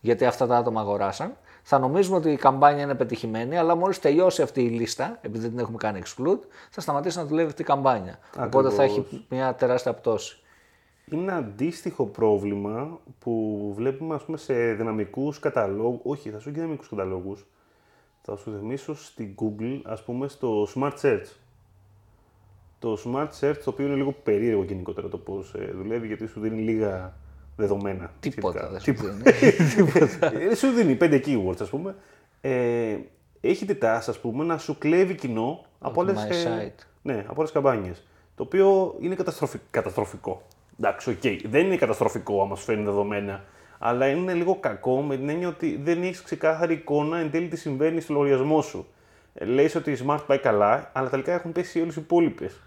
γιατί 0.00 0.24
αυτά 0.24 0.46
τα 0.46 0.56
άτομα 0.56 0.80
αγοράσαν. 0.80 1.36
Θα 1.62 1.78
νομίζουμε 1.78 2.16
ότι 2.16 2.30
η 2.30 2.36
καμπάνια 2.36 2.82
είναι 2.82 2.94
πετυχημένη, 2.94 3.58
αλλά 3.58 3.74
μόλις 3.74 3.98
τελειώσει 3.98 4.42
αυτή 4.42 4.62
η 4.62 4.68
λίστα, 4.68 5.18
επειδή 5.20 5.42
δεν 5.42 5.50
την 5.50 5.58
έχουμε 5.58 5.76
κάνει 5.76 6.02
exclude, 6.04 6.40
θα 6.70 6.80
σταματήσει 6.80 7.18
να 7.18 7.24
δουλεύει 7.24 7.48
αυτή 7.48 7.62
η 7.62 7.64
καμπάνια. 7.64 8.18
Οπότε 8.38 8.70
θα 8.70 8.82
έχει 8.82 9.26
μια 9.28 9.54
τεράστια 9.54 9.94
πτώση. 9.94 10.42
Είναι 11.10 11.22
ένα 11.22 11.36
αντίστοιχο 11.36 12.04
πρόβλημα 12.06 13.00
που 13.18 13.72
βλέπουμε 13.76 14.14
ας 14.14 14.22
πούμε, 14.24 14.36
σε 14.36 14.72
δυναμικούς 14.72 15.38
καταλόγους, 15.38 16.00
όχι 16.02 16.30
θα 16.30 16.38
σου 16.38 16.50
και 16.50 16.54
δυναμικούς 16.60 16.88
καταλόγους, 16.88 17.46
θα 18.22 18.36
σου 18.36 18.56
θυμίσω 18.58 18.94
στην 18.94 19.34
Google, 19.40 19.80
ας 19.84 20.02
πούμε 20.04 20.28
στο 20.28 20.68
Smart 20.74 20.92
Search. 21.02 21.26
Το 22.78 22.98
Smart 23.04 23.28
Search, 23.40 23.56
το 23.64 23.70
οποίο 23.70 23.86
είναι 23.86 23.94
λίγο 23.94 24.12
περίεργο 24.22 24.62
γενικότερα 24.64 25.08
το 25.08 25.18
πώς 25.18 25.54
ε, 25.54 25.70
δουλεύει, 25.76 26.06
γιατί 26.06 26.26
σου 26.26 26.40
δίνει 26.40 26.60
λίγα 26.62 27.16
δεδομένα. 27.56 28.12
Τίποτα 28.20 28.78
σχετικά. 28.80 29.12
δεν 29.12 29.20
σου 29.68 29.74
Τίποτα. 29.74 30.06
δίνει. 30.30 30.44
Ε, 30.50 30.54
σου 30.54 30.68
δίνει 30.70 30.94
πέντε 30.94 31.22
keywords, 31.26 31.60
ας 31.60 31.68
πούμε. 31.70 31.94
Ε, 32.40 32.96
έχει 33.40 33.64
την 33.66 33.78
τάση, 33.78 34.10
ας 34.10 34.18
πούμε, 34.18 34.44
να 34.44 34.58
σου 34.58 34.78
κλέβει 34.78 35.14
κοινό 35.14 35.64
από 35.78 35.90
Από 35.90 36.00
όλες, 36.00 36.26
my 36.28 36.30
ε, 36.30 36.44
site. 36.68 36.82
ναι, 37.02 37.18
από 37.28 37.34
όλες 37.36 37.52
τις 37.52 37.62
καμπάνιες. 37.62 38.06
Το 38.36 38.42
οποίο 38.42 38.96
είναι 39.00 39.14
καταστροφι- 39.14 39.62
καταστροφικό. 39.70 40.42
Εντάξει, 40.80 41.10
οκ. 41.10 41.48
Δεν 41.48 41.66
είναι 41.66 41.76
καταστροφικό 41.76 42.42
άμα 42.42 42.56
σου 42.56 42.64
φέρνει 42.64 42.84
δεδομένα. 42.84 43.44
Αλλά 43.78 44.08
είναι 44.08 44.32
λίγο 44.32 44.56
κακό 44.60 45.00
με 45.00 45.16
την 45.16 45.28
έννοια 45.28 45.48
ότι 45.48 45.80
δεν 45.82 46.02
έχεις 46.02 46.22
ξεκάθαρη 46.22 46.74
εικόνα 46.74 47.18
εν 47.18 47.30
τέλει 47.30 47.48
τι 47.48 47.56
συμβαίνει 47.56 48.00
στο 48.00 48.12
λογαριασμό 48.12 48.62
σου. 48.62 48.86
Ε, 49.34 49.44
Λέει 49.44 49.70
ότι 49.76 49.90
η 49.90 49.98
Smart 50.06 50.20
πάει 50.26 50.38
καλά, 50.38 50.90
αλλά 50.92 51.08
τελικά 51.08 51.32
έχουν 51.32 51.52
πέσει 51.52 51.80
όλες 51.80 51.96
οι 51.96 52.00
υπόλοιπες. 52.00 52.60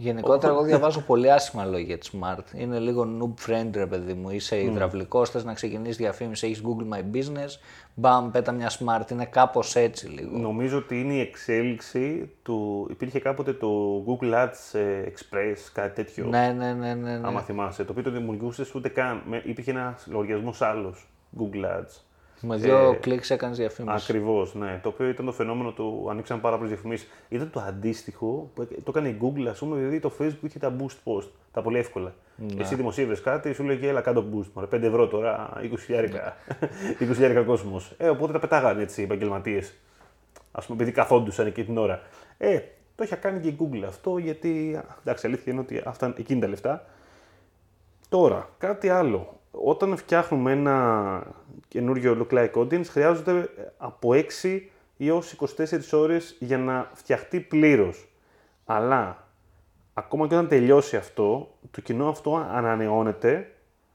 Γενικότερα, 0.00 0.52
εγώ 0.52 0.62
διαβάζω 0.62 1.00
πολύ 1.00 1.32
άσχημα 1.32 1.64
λόγια 1.64 1.86
για 1.86 1.98
της 1.98 2.10
Smart. 2.14 2.54
Είναι 2.54 2.78
λίγο 2.78 3.06
noob 3.20 3.48
friend, 3.50 3.70
ρε 3.74 3.86
παιδί 3.86 4.12
μου. 4.14 4.30
Είσαι 4.30 4.56
Mm. 4.56 4.64
υδραυλικός, 4.70 5.30
θες 5.30 5.44
να 5.44 5.54
ξεκινήσεις 5.54 5.96
διαφήμιση, 5.96 6.46
έχεις 6.46 6.62
Google 6.64 6.94
My 6.96 7.16
Business. 7.16 7.48
Μπαμ, 7.94 8.30
πέτα 8.30 8.52
μια 8.52 8.70
Smart. 8.70 9.10
Είναι 9.10 9.24
κάπως 9.24 9.76
έτσι 9.76 10.06
λίγο. 10.08 10.38
Νομίζω 10.38 10.76
ότι 10.78 11.00
είναι 11.00 11.12
η 11.12 11.20
εξέλιξη 11.20 12.30
του. 12.42 12.86
Υπήρχε 12.90 13.18
κάποτε 13.20 13.52
το 13.52 13.68
Google 14.06 14.32
Ads 14.34 14.78
ε, 14.78 15.02
Express, 15.08 15.70
κάτι 15.72 15.94
τέτοιο. 15.94 16.24
Ναι, 16.26 16.54
ναι, 16.58 16.72
ναι, 16.72 16.94
ναι. 16.94 17.18
ναι. 17.18 17.26
Άμα 17.26 17.40
θυμάσαι, 17.40 17.84
το 17.84 17.90
οποίο 17.92 18.02
το 18.02 18.10
δημιουργούσες 18.10 18.74
ούτε 18.74 18.88
καν. 18.88 19.22
Με- 19.26 19.42
Υπήρχε 19.44 19.70
ένας 19.70 20.06
λογαριασμός 20.10 20.62
άλλος 20.62 21.08
Google 21.38 21.64
Ads. 21.64 22.02
Με 22.40 22.56
δύο 22.56 22.90
Ε, 22.90 22.94
κλικς 22.94 23.30
έκανες 23.30 23.56
διαφήμιση. 23.56 23.96
Ακριβώς, 24.02 24.54
ναι. 24.54 24.80
Το 24.82 24.88
οποίο 24.88 25.08
ήταν 25.08 25.24
το 25.26 25.32
φαινόμενο 25.32 25.70
του 25.70 26.06
ανοίξαν 26.10 26.40
πάρα 26.40 26.56
πολλές 26.56 26.72
διαφημίσεις. 26.72 27.08
Ήταν 27.28 27.50
το 27.50 27.60
αντίστοιχο 27.60 28.50
που 28.54 28.66
το 28.66 28.84
έκανε 28.88 29.08
η 29.08 29.18
Google, 29.22 29.46
ας 29.50 29.58
πούμε, 29.58 29.78
επειδή 29.78 30.00
το 30.00 30.12
Facebook 30.20 30.44
είχε 30.44 30.58
τα 30.58 30.76
boost 30.78 30.96
post. 31.12 31.28
Τα 31.52 31.62
πολύ 31.62 31.78
εύκολα. 31.78 32.14
Ναι. 32.36 32.62
Εσύ 32.62 32.74
δημοσίευες 32.74 33.20
κάτι, 33.20 33.52
σου 33.52 33.64
λέγε 33.64 33.88
Έλα, 33.88 34.00
κάτω 34.00 34.24
boost. 34.34 34.46
Μωρέ, 34.54 34.66
5 34.66 34.82
ευρώ 34.82 35.06
τώρα, 35.06 35.52
20 35.62 35.78
χιλιάρικα. 35.78 36.36
20 37.00 37.12
χιλιάρικα 37.12 37.42
κόσμος. 37.42 37.92
Ε, 37.96 38.08
οπότε 38.08 38.32
τα 38.32 38.38
πετάγανε 38.38 38.82
έτσι 38.82 39.00
οι 39.00 39.04
επαγγελματίες. 39.04 39.74
Α 40.52 40.60
πούμε, 40.60 40.76
επειδή 40.76 40.92
καθόντουσαν 40.92 41.46
εκεί 41.46 41.64
την 41.64 41.78
ώρα. 41.78 42.00
Ε, 42.38 42.60
το 42.94 43.04
είχε 43.04 43.16
κάνει 43.16 43.40
και 43.40 43.48
η 43.48 43.56
Google 43.60 43.84
αυτό, 43.86 44.18
γιατί. 44.18 44.80
Εντάξει, 45.00 45.26
αλήθεια 45.26 45.52
είναι 45.52 45.60
ότι 45.60 45.82
αυτά 45.84 46.14
εκείνη 46.18 46.40
τα 46.40 46.48
λεφτά. 46.48 46.84
Τώρα, 48.08 48.48
κάτι 48.58 48.88
άλλο. 48.88 49.40
Όταν 49.50 49.96
φτιάχνουμε 49.96 50.52
ένα 50.52 51.22
καινούριο 51.68 52.26
look 52.30 52.34
like 52.34 52.52
audience, 52.52 52.86
χρειάζονται 52.86 53.48
από 53.78 54.10
6 54.42 54.60
έως 54.98 55.36
24 55.56 55.92
ώρες 55.92 56.36
για 56.38 56.58
να 56.58 56.90
φτιαχτεί 56.94 57.40
πλήρως. 57.40 58.08
Αλλά, 58.64 59.26
ακόμα 59.94 60.26
και 60.26 60.34
όταν 60.34 60.48
τελειώσει 60.48 60.96
αυτό, 60.96 61.54
το 61.70 61.80
κοινό 61.80 62.08
αυτό 62.08 62.36
ανανεώνεται 62.36 63.52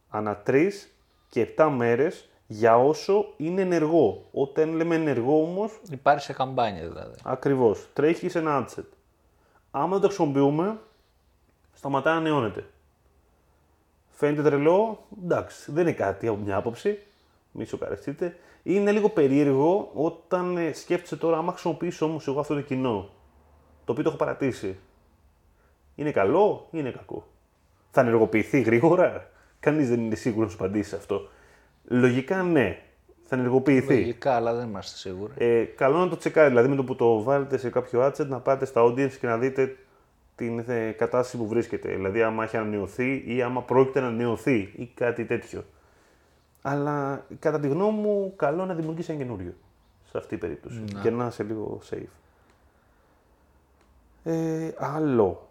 ανά 0.09 0.41
3 0.45 0.69
και 1.29 1.47
7 1.57 1.69
μέρες 1.75 2.29
για 2.47 2.77
όσο 2.77 3.33
είναι 3.37 3.61
ενεργό. 3.61 4.27
Όταν 4.31 4.73
λέμε 4.75 4.95
ενεργό 4.95 5.41
όμως, 5.41 5.79
Υπάρχει 5.91 6.25
σε 6.25 6.33
καμπάνια 6.33 6.87
δηλαδή. 6.87 7.15
Ακριβώς. 7.23 7.87
Τρέχει 7.93 8.29
σε 8.29 8.39
ένα 8.39 8.65
adset. 8.65 8.83
Άμα 9.71 9.91
δεν 9.91 9.99
το 9.99 10.07
χρησιμοποιούμε, 10.07 10.79
σταματάει 11.73 12.13
να 12.13 12.19
ανανεώνεται. 12.19 12.65
Φαίνεται 14.23 14.41
τρελό, 14.41 15.05
εντάξει, 15.23 15.71
δεν 15.71 15.87
είναι 15.87 15.95
κάτι 15.95 16.27
από 16.27 16.37
μια 16.37 16.55
άποψη. 16.55 16.99
Μη 17.51 17.65
σοκαριστείτε. 17.65 18.35
Είναι 18.63 18.91
λίγο 18.91 19.09
περίεργο 19.09 19.91
όταν 19.93 20.57
ε, 20.57 20.73
σκέφτεσαι 20.73 21.15
τώρα, 21.15 21.37
άμα 21.37 21.51
χρησιμοποιήσω 21.51 22.05
όμως 22.05 22.27
εγώ 22.27 22.39
αυτό 22.39 22.53
το 22.53 22.61
κοινό, 22.61 23.09
το 23.85 23.91
οποίο 23.91 24.03
το 24.03 24.09
έχω 24.09 24.17
παρατήσει. 24.17 24.79
Είναι 25.95 26.11
καλό 26.11 26.67
ή 26.71 26.77
είναι 26.79 26.91
κακό; 26.91 27.27
Θα 27.91 28.01
ενεργοποιηθεί 28.01 28.61
γρήγορα; 28.61 29.29
Κανείς 29.59 29.89
δεν 29.89 29.99
είναι 29.99 30.15
σίγουρος 30.15 30.51
να 30.51 30.57
σου 30.57 30.63
απαντήσει 30.63 30.89
σε 30.89 30.95
αυτό. 30.95 31.29
Λογικά 31.83 32.43
ναι. 32.43 32.81
Θα 33.23 33.35
ενεργοποιηθεί. 33.35 33.95
Λογικά, 33.95 34.35
αλλά 34.35 34.53
δεν 34.53 34.67
είμαστε 34.67 34.97
σίγουροι. 34.97 35.33
Ε, 35.37 35.63
καλό 35.63 35.97
να 35.97 36.09
το 36.09 36.17
τσεκάρει, 36.17 36.49
δηλαδή 36.49 36.67
με 36.67 36.75
το 36.75 36.83
που 36.83 36.95
το 36.95 37.23
βάλετε 37.23 37.57
σε 37.57 37.69
κάποιο 37.69 38.05
adset 38.07 38.27
να 38.27 38.39
πάτε 38.39 38.65
στα 38.65 38.83
audience 38.83 39.13
και 39.19 39.27
να 39.27 39.37
δείτε 39.37 39.75
την 40.35 40.63
ε, 40.67 40.91
κατάσταση 40.91 41.37
που 41.37 41.47
βρίσκεται. 41.47 41.89
Δηλαδή 41.89 42.23
άμα 42.23 42.43
έχει 42.43 42.57
ανανεωθεί 42.57 43.23
ή 43.25 43.41
άμα 43.41 43.61
πρόκειται 43.61 43.99
να 43.99 44.07
ανανεωθεί 44.07 44.73
ή 44.75 44.91
κάτι 44.95 45.25
τέτοιο. 45.25 45.65
Αλλά 46.61 47.25
κατά 47.39 47.59
τη 47.59 47.67
γνώμη 47.67 47.99
μου, 47.99 48.33
καλό 48.35 48.65
να 48.65 48.73
δημιουργήσει 48.73 49.11
ένα 49.11 49.23
καινούριο 49.23 49.53
σε 50.03 50.17
αυτή 50.17 50.29
την 50.29 50.39
περίπτωση. 50.39 50.83
Και 51.01 51.09
να 51.09 51.27
είσαι 51.27 51.43
λίγο 51.43 51.81
safe. 51.89 52.05
Ε, 54.23 54.71
άλλο. 54.77 55.47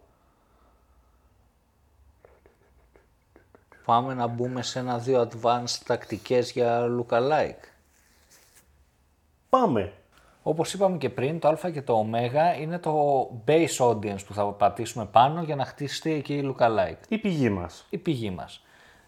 Πάμε 3.84 4.14
να 4.14 4.26
μπούμε 4.26 4.62
σε 4.62 4.78
ένα-δύο 4.78 5.28
advanced 5.28 5.80
τακτικές 5.86 6.52
για 6.52 6.86
lookalike. 6.86 7.64
Πάμε. 9.48 9.92
Όπως 10.42 10.72
είπαμε 10.72 10.96
και 10.96 11.10
πριν, 11.10 11.38
το 11.38 11.48
α 11.48 11.70
και 11.72 11.82
το 11.82 11.92
ω 11.92 12.06
είναι 12.60 12.78
το 12.78 13.24
base 13.46 13.76
audience 13.78 14.24
που 14.26 14.34
θα 14.34 14.44
πατήσουμε 14.44 15.04
πάνω 15.04 15.42
για 15.42 15.56
να 15.56 15.64
χτιστεί 15.64 16.12
εκεί 16.12 16.34
η 16.34 16.54
lookalike. 16.54 17.08
Η 17.08 17.18
πηγή 17.18 17.50
μας. 17.50 17.86
η 17.90 17.98
πηγή 17.98 18.30
μας. 18.30 18.64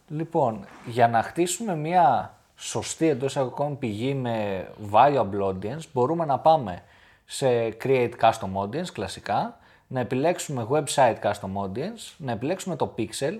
Λοιπόν, 0.08 0.66
για 0.86 1.08
να 1.08 1.22
χτίσουμε 1.22 1.76
μια 1.76 2.34
σωστή 2.56 3.08
εντός 3.08 3.30
εισαγωγικών 3.30 3.78
πηγή 3.78 4.14
με 4.14 4.66
valuable 4.92 5.48
audience, 5.48 5.82
μπορούμε 5.92 6.24
να 6.24 6.38
πάμε 6.38 6.82
σε 7.24 7.76
create 7.82 8.12
custom 8.20 8.62
audience 8.62 8.88
κλασικά, 8.92 9.58
να 9.86 10.00
επιλέξουμε 10.00 10.66
website 10.70 11.16
custom 11.22 11.64
audience, 11.64 12.14
να 12.16 12.32
επιλέξουμε 12.32 12.76
το 12.76 12.94
pixel, 12.98 13.38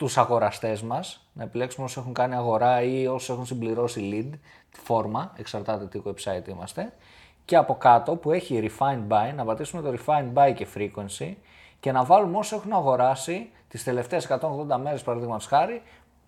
τους 0.00 0.18
αγοραστές 0.18 0.82
μας, 0.82 1.26
να 1.32 1.42
επιλέξουμε 1.42 1.84
όσους 1.84 1.96
έχουν 1.96 2.12
κάνει 2.12 2.34
αγορά 2.34 2.82
ή 2.82 3.06
όσους 3.06 3.28
έχουν 3.28 3.46
συμπληρώσει 3.46 4.10
lead, 4.12 4.38
τη 4.70 4.80
φόρμα, 4.80 5.32
εξαρτάται 5.36 5.86
τι 5.86 6.00
website 6.04 6.48
είμαστε, 6.48 6.92
και 7.44 7.56
από 7.56 7.74
κάτω 7.74 8.16
που 8.16 8.30
έχει 8.30 8.70
refine 8.78 9.06
by, 9.08 9.34
να 9.34 9.44
πατήσουμε 9.44 9.82
το 9.82 9.98
refine 9.98 10.32
by 10.34 10.52
και 10.54 10.66
frequency 10.76 11.34
και 11.80 11.92
να 11.92 12.04
βάλουμε 12.04 12.36
όσους 12.36 12.58
έχουν 12.58 12.72
αγοράσει 12.72 13.50
τις 13.68 13.84
τελευταίες 13.84 14.28
180 14.30 14.76
μέρες 14.82 15.02
παραδείγματος 15.02 15.46
χάρη 15.46 15.82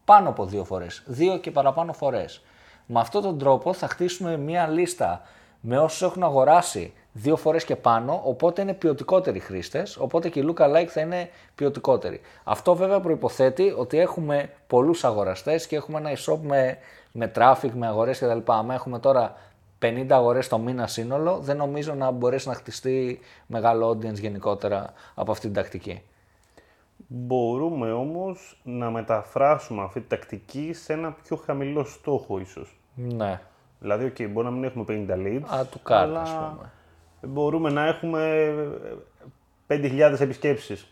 πάνω 0.05 0.29
από 0.29 0.47
δύο 0.47 0.65
φορές, 0.65 1.03
δύο 1.07 1.39
και 1.39 1.51
παραπάνω 1.51 1.93
φορές. 1.93 2.43
Με 2.87 3.01
αυτόν 3.01 3.23
τον 3.23 3.39
τρόπο 3.39 3.73
θα 3.73 3.89
χτίσουμε 3.89 4.37
μια 4.37 4.67
λίστα 4.67 5.23
με 5.65 5.79
όσους 5.79 6.03
έχουν 6.03 6.23
αγοράσει 6.23 6.93
δύο 7.13 7.37
φορές 7.37 7.65
και 7.65 7.77
πάνω, 7.77 8.21
οπότε 8.25 8.63
είναι 8.63 8.75
ποιοτικότεροι 8.75 9.39
χρήστες, 9.39 9.97
οπότε 9.97 10.29
και 10.29 10.41
η 10.41 10.45
lookalike 10.49 10.87
θα 10.89 11.01
είναι 11.01 11.31
ποιοτικότερη. 11.55 12.21
Αυτό 12.45 12.75
βέβαια 12.75 13.01
προϋποθέτει 13.01 13.75
ότι 13.77 13.99
έχουμε 13.99 14.51
πολλούς 14.67 15.05
αγοραστές 15.05 15.67
και 15.67 15.77
έχουμε 15.77 15.99
ένα 15.99 16.11
e-shop 16.17 16.39
με, 16.43 16.79
με 17.13 17.33
traffic, 17.35 17.71
με 17.75 17.87
αγορές 17.87 18.19
κτλ. 18.19 18.53
Αν 18.53 18.71
έχουμε 18.71 18.99
τώρα 18.99 19.35
50 19.83 20.07
αγορές 20.09 20.49
το 20.49 20.59
μήνα 20.59 20.87
σύνολο, 20.87 21.39
δεν 21.39 21.57
νομίζω 21.57 21.95
να 21.95 22.11
μπορέσει 22.11 22.49
να 22.49 22.55
χτιστεί 22.55 23.19
μεγάλο 23.47 23.89
audience 23.91 24.21
γενικότερα 24.21 24.93
από 25.15 25.31
αυτή 25.31 25.47
την 25.47 25.55
τακτική. 25.55 26.03
Μπορούμε 27.07 27.93
όμως 27.93 28.61
να 28.63 28.91
μεταφράσουμε 28.91 29.83
αυτή 29.83 30.01
τη 30.01 30.07
τακτική 30.07 30.73
σε 30.73 30.93
ένα 30.93 31.13
πιο 31.13 31.37
χαμηλό 31.37 31.85
στόχο 31.85 32.39
ίσως. 32.39 32.79
Ναι. 32.95 33.41
Δηλαδή, 33.83 34.13
okay, 34.17 34.29
μπορεί 34.31 34.47
να 34.47 34.53
μην 34.53 34.65
έχουμε 34.65 34.85
50 34.89 35.15
leads. 35.17 35.43
Α, 35.59 35.65
του 35.65 35.83
κάρτα, 35.83 36.03
αλλά 36.03 36.21
ας 36.23 36.31
πούμε. 36.35 36.71
Μπορούμε 37.23 37.71
να 37.71 37.87
έχουμε 37.87 38.53
5.000 39.67 40.21
επισκέψεις. 40.21 40.87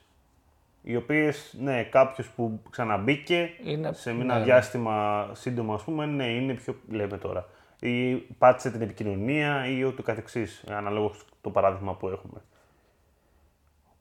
Οι 0.82 0.96
οποίες, 0.96 1.56
ναι, 1.60 1.82
κάποιος 1.82 2.28
που 2.28 2.60
ξαναμπήκε 2.70 3.50
Είναι- 3.64 3.92
σε 3.92 4.10
ένα 4.10 4.24
ναι, 4.24 4.34
ναι. 4.38 4.44
διάστημα 4.44 5.28
σύντομα, 5.32 5.74
ας 5.74 5.82
πούμε, 5.82 6.06
ναι, 6.06 6.26
είναι 6.26 6.54
πιο, 6.54 6.74
λέμε 6.90 7.18
τώρα. 7.18 7.46
Ή 7.80 8.14
πάτησε 8.16 8.70
την 8.70 8.82
επικοινωνία 8.82 9.66
ή 9.66 9.82
ούτω 9.82 10.02
καθεξής, 10.02 10.64
αναλόγως 10.70 11.24
το 11.40 11.50
παράδειγμα 11.50 11.94
που 11.94 12.08
έχουμε. 12.08 12.40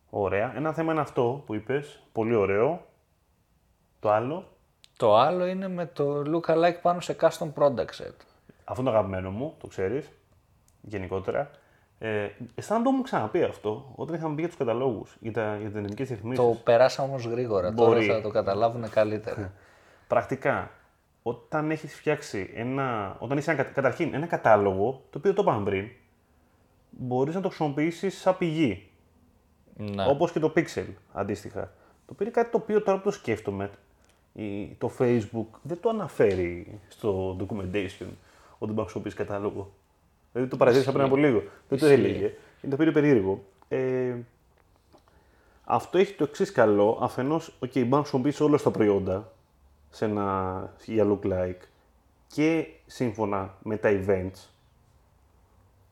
Ωραία. 0.09 0.53
Ένα 0.55 0.73
θέμα 0.73 0.91
είναι 0.91 1.01
αυτό 1.01 1.43
που 1.45 1.53
είπες, 1.55 1.99
πολύ 2.11 2.35
ωραίο. 2.35 2.85
Το 3.99 4.11
άλλο, 4.11 4.43
Το 4.97 5.15
άλλο 5.17 5.45
είναι 5.45 5.67
με 5.67 5.85
το 5.85 6.21
lookalike 6.25 6.81
πάνω 6.81 6.99
σε 6.99 7.15
custom 7.21 7.53
product 7.55 8.03
set. 8.03 8.15
Αυτό 8.69 8.81
είναι 8.81 8.91
το 8.91 8.97
αγαπημένο 8.97 9.31
μου, 9.31 9.53
το 9.59 9.67
ξέρεις. 9.67 10.09
Γενικότερα. 10.81 11.51
Ε, 11.99 12.27
αισθάνομαι 12.55 12.85
το 12.85 12.91
μου 12.91 13.01
ξαναπεί 13.01 13.43
αυτό 13.43 13.91
όταν 13.95 14.15
είχαμε 14.15 14.33
πει 14.35 14.39
για 14.39 14.49
τους 14.49 14.57
καταλόγους, 14.57 15.15
για, 15.19 15.31
τα, 15.31 15.57
για 15.57 15.67
τις 15.67 15.75
ελληνικές 15.77 16.07
διαφημίσει. 16.07 16.41
Το 16.41 16.57
περάσαμε 16.63 17.07
όμως 17.09 17.25
γρήγορα, 17.25 17.71
Μπορεί. 17.71 18.05
τώρα 18.05 18.15
θα 18.17 18.21
το 18.21 18.29
καταλάβουν 18.29 18.89
καλύτερα. 18.89 19.53
Πρακτικά, 20.07 20.71
όταν 21.23 21.71
έχεις 21.71 21.95
φτιάξει 21.95 22.51
ένα. 22.55 23.15
Όταν 23.19 23.37
είσαι 23.37 23.51
ένα, 23.51 23.63
κα- 23.63 23.69
καταρχήν 23.69 24.13
ένα 24.13 24.25
κατάλογο, 24.25 25.01
το 25.09 25.17
οποίο 25.17 25.33
το 25.33 25.41
είπαμε 25.41 25.63
πριν, 25.63 25.87
μπορείς 26.89 27.35
να 27.35 27.41
το 27.41 27.47
χρησιμοποιήσεις 27.47 28.19
σαν 28.19 28.37
πηγή. 28.37 28.89
ναι. 29.77 30.05
Όπως 30.09 30.31
και 30.31 30.39
το 30.39 30.53
Pixel 30.55 30.85
αντίστοιχα. 31.13 31.61
Το 32.05 32.13
οποίο 32.13 32.25
είναι 32.25 32.31
κάτι 32.35 32.51
το 32.51 32.57
οποίο 32.57 32.81
τώρα 32.81 32.97
που 32.97 33.03
το 33.03 33.11
σκέφτομαι, 33.11 33.69
η- 34.33 34.75
το 34.77 34.91
Facebook 34.99 35.47
δεν 35.61 35.79
το 35.79 35.89
αναφέρει 35.89 36.79
στο 36.87 37.37
documentation 37.39 38.07
ότι 38.59 38.71
μπορεί 38.73 38.75
να 38.75 38.81
χρησιμοποιήσει 38.81 39.15
κατάλογο. 39.15 39.71
Δηλαδή 40.31 40.49
το 40.49 40.57
παρατήρησα 40.57 40.91
πριν 40.91 41.03
από 41.05 41.15
λίγο. 41.15 41.39
Δεν 41.39 41.79
το 41.79 41.85
Ισχύει. 41.85 41.93
έλεγε. 41.93 42.25
Είναι 42.25 42.33
το 42.61 42.73
οποίο 42.73 42.83
είναι 42.83 42.91
περίεργο. 42.91 43.43
Ε, 43.67 44.13
αυτό 45.63 45.97
έχει 45.97 46.13
το 46.13 46.23
εξής 46.23 46.51
καλό. 46.51 46.99
Αφενός, 47.01 47.53
OK, 47.59 47.73
μπορεί 47.73 47.87
να 47.89 47.97
χρησιμοποιήσει 47.97 48.43
όλα 48.43 48.57
τα 48.57 48.71
προϊόντα 48.71 49.31
σε 49.89 50.05
ένα, 50.05 50.73
για 50.85 51.07
look 51.09 51.27
like 51.31 51.61
και 52.27 52.67
σύμφωνα 52.85 53.53
με 53.63 53.77
τα 53.77 53.89
events. 53.89 54.47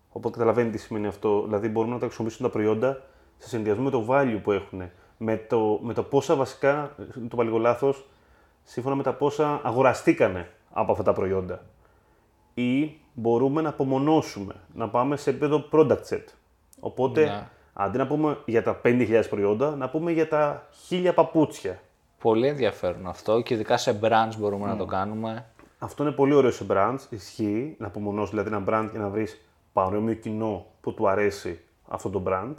Οπότε 0.09 0.37
καταλαβαίνει 0.37 0.69
τι 0.69 0.77
σημαίνει 0.77 1.07
αυτό. 1.07 1.41
Δηλαδή 1.43 1.67
μπορούμε 1.69 1.93
να 1.93 1.99
τα 1.99 2.05
χρησιμοποιήσουμε 2.05 2.47
τα 2.47 2.53
προϊόντα 2.53 3.01
σε 3.37 3.47
συνδυασμό 3.47 3.83
με 3.83 3.89
το 3.89 4.05
value 4.09 4.39
που 4.43 4.51
έχουν. 4.51 4.81
Με 5.17 5.37
το, 5.37 5.79
με 5.83 5.93
το 5.93 6.03
πόσα 6.03 6.35
βασικά, 6.35 6.95
το 6.97 7.29
είπα 7.31 7.43
λίγο 7.43 7.57
λάθος, 7.57 8.05
σύμφωνα 8.63 8.95
με 8.95 9.03
τα 9.03 9.13
πόσα 9.13 9.61
αγοραστήκανε 9.63 10.49
από 10.71 10.91
αυτά 10.91 11.03
τα 11.03 11.13
προϊόντα. 11.13 11.61
Ή 12.61 12.99
μπορούμε 13.13 13.61
να 13.61 13.69
απομονώσουμε, 13.69 14.53
να 14.73 14.89
πάμε 14.89 15.15
σε 15.15 15.29
επίπεδο 15.29 15.65
product 15.71 16.03
set. 16.09 16.23
Οπότε, 16.79 17.25
Ναι. 17.25 17.47
Αντί 17.79 17.97
να 17.97 18.07
πούμε 18.07 18.37
για 18.45 18.63
τα 18.63 18.81
5.000 18.83 19.23
προϊόντα, 19.29 19.75
να 19.75 19.89
πούμε 19.89 20.11
για 20.11 20.27
τα 20.27 20.67
1.000 20.89 21.11
παπούτσια. 21.15 21.79
Πολύ 22.19 22.47
ενδιαφέρον 22.47 23.07
αυτό 23.07 23.41
και 23.41 23.53
ειδικά 23.53 23.77
σε 23.77 23.99
brands 24.03 24.33
μπορούμε 24.37 24.67
να 24.67 24.77
το 24.77 24.85
κάνουμε. 24.85 25.45
Αυτό 25.79 26.03
είναι 26.03 26.11
πολύ 26.11 26.33
ωραίο 26.33 26.51
σε 26.51 26.65
brands. 26.69 26.99
Ισχύει 27.09 27.75
να 27.79 27.87
απομονώσεις 27.87 28.29
δηλαδή 28.29 28.49
ένα 28.55 28.63
brand 28.67 28.89
και 28.91 28.97
να 28.97 29.09
βρεις 29.09 29.41
παρόμοιο 29.73 30.13
κοινό 30.13 30.65
που 30.81 30.93
του 30.93 31.09
αρέσει 31.09 31.59
αυτό 31.87 32.09
το 32.09 32.23
brand. 32.27 32.53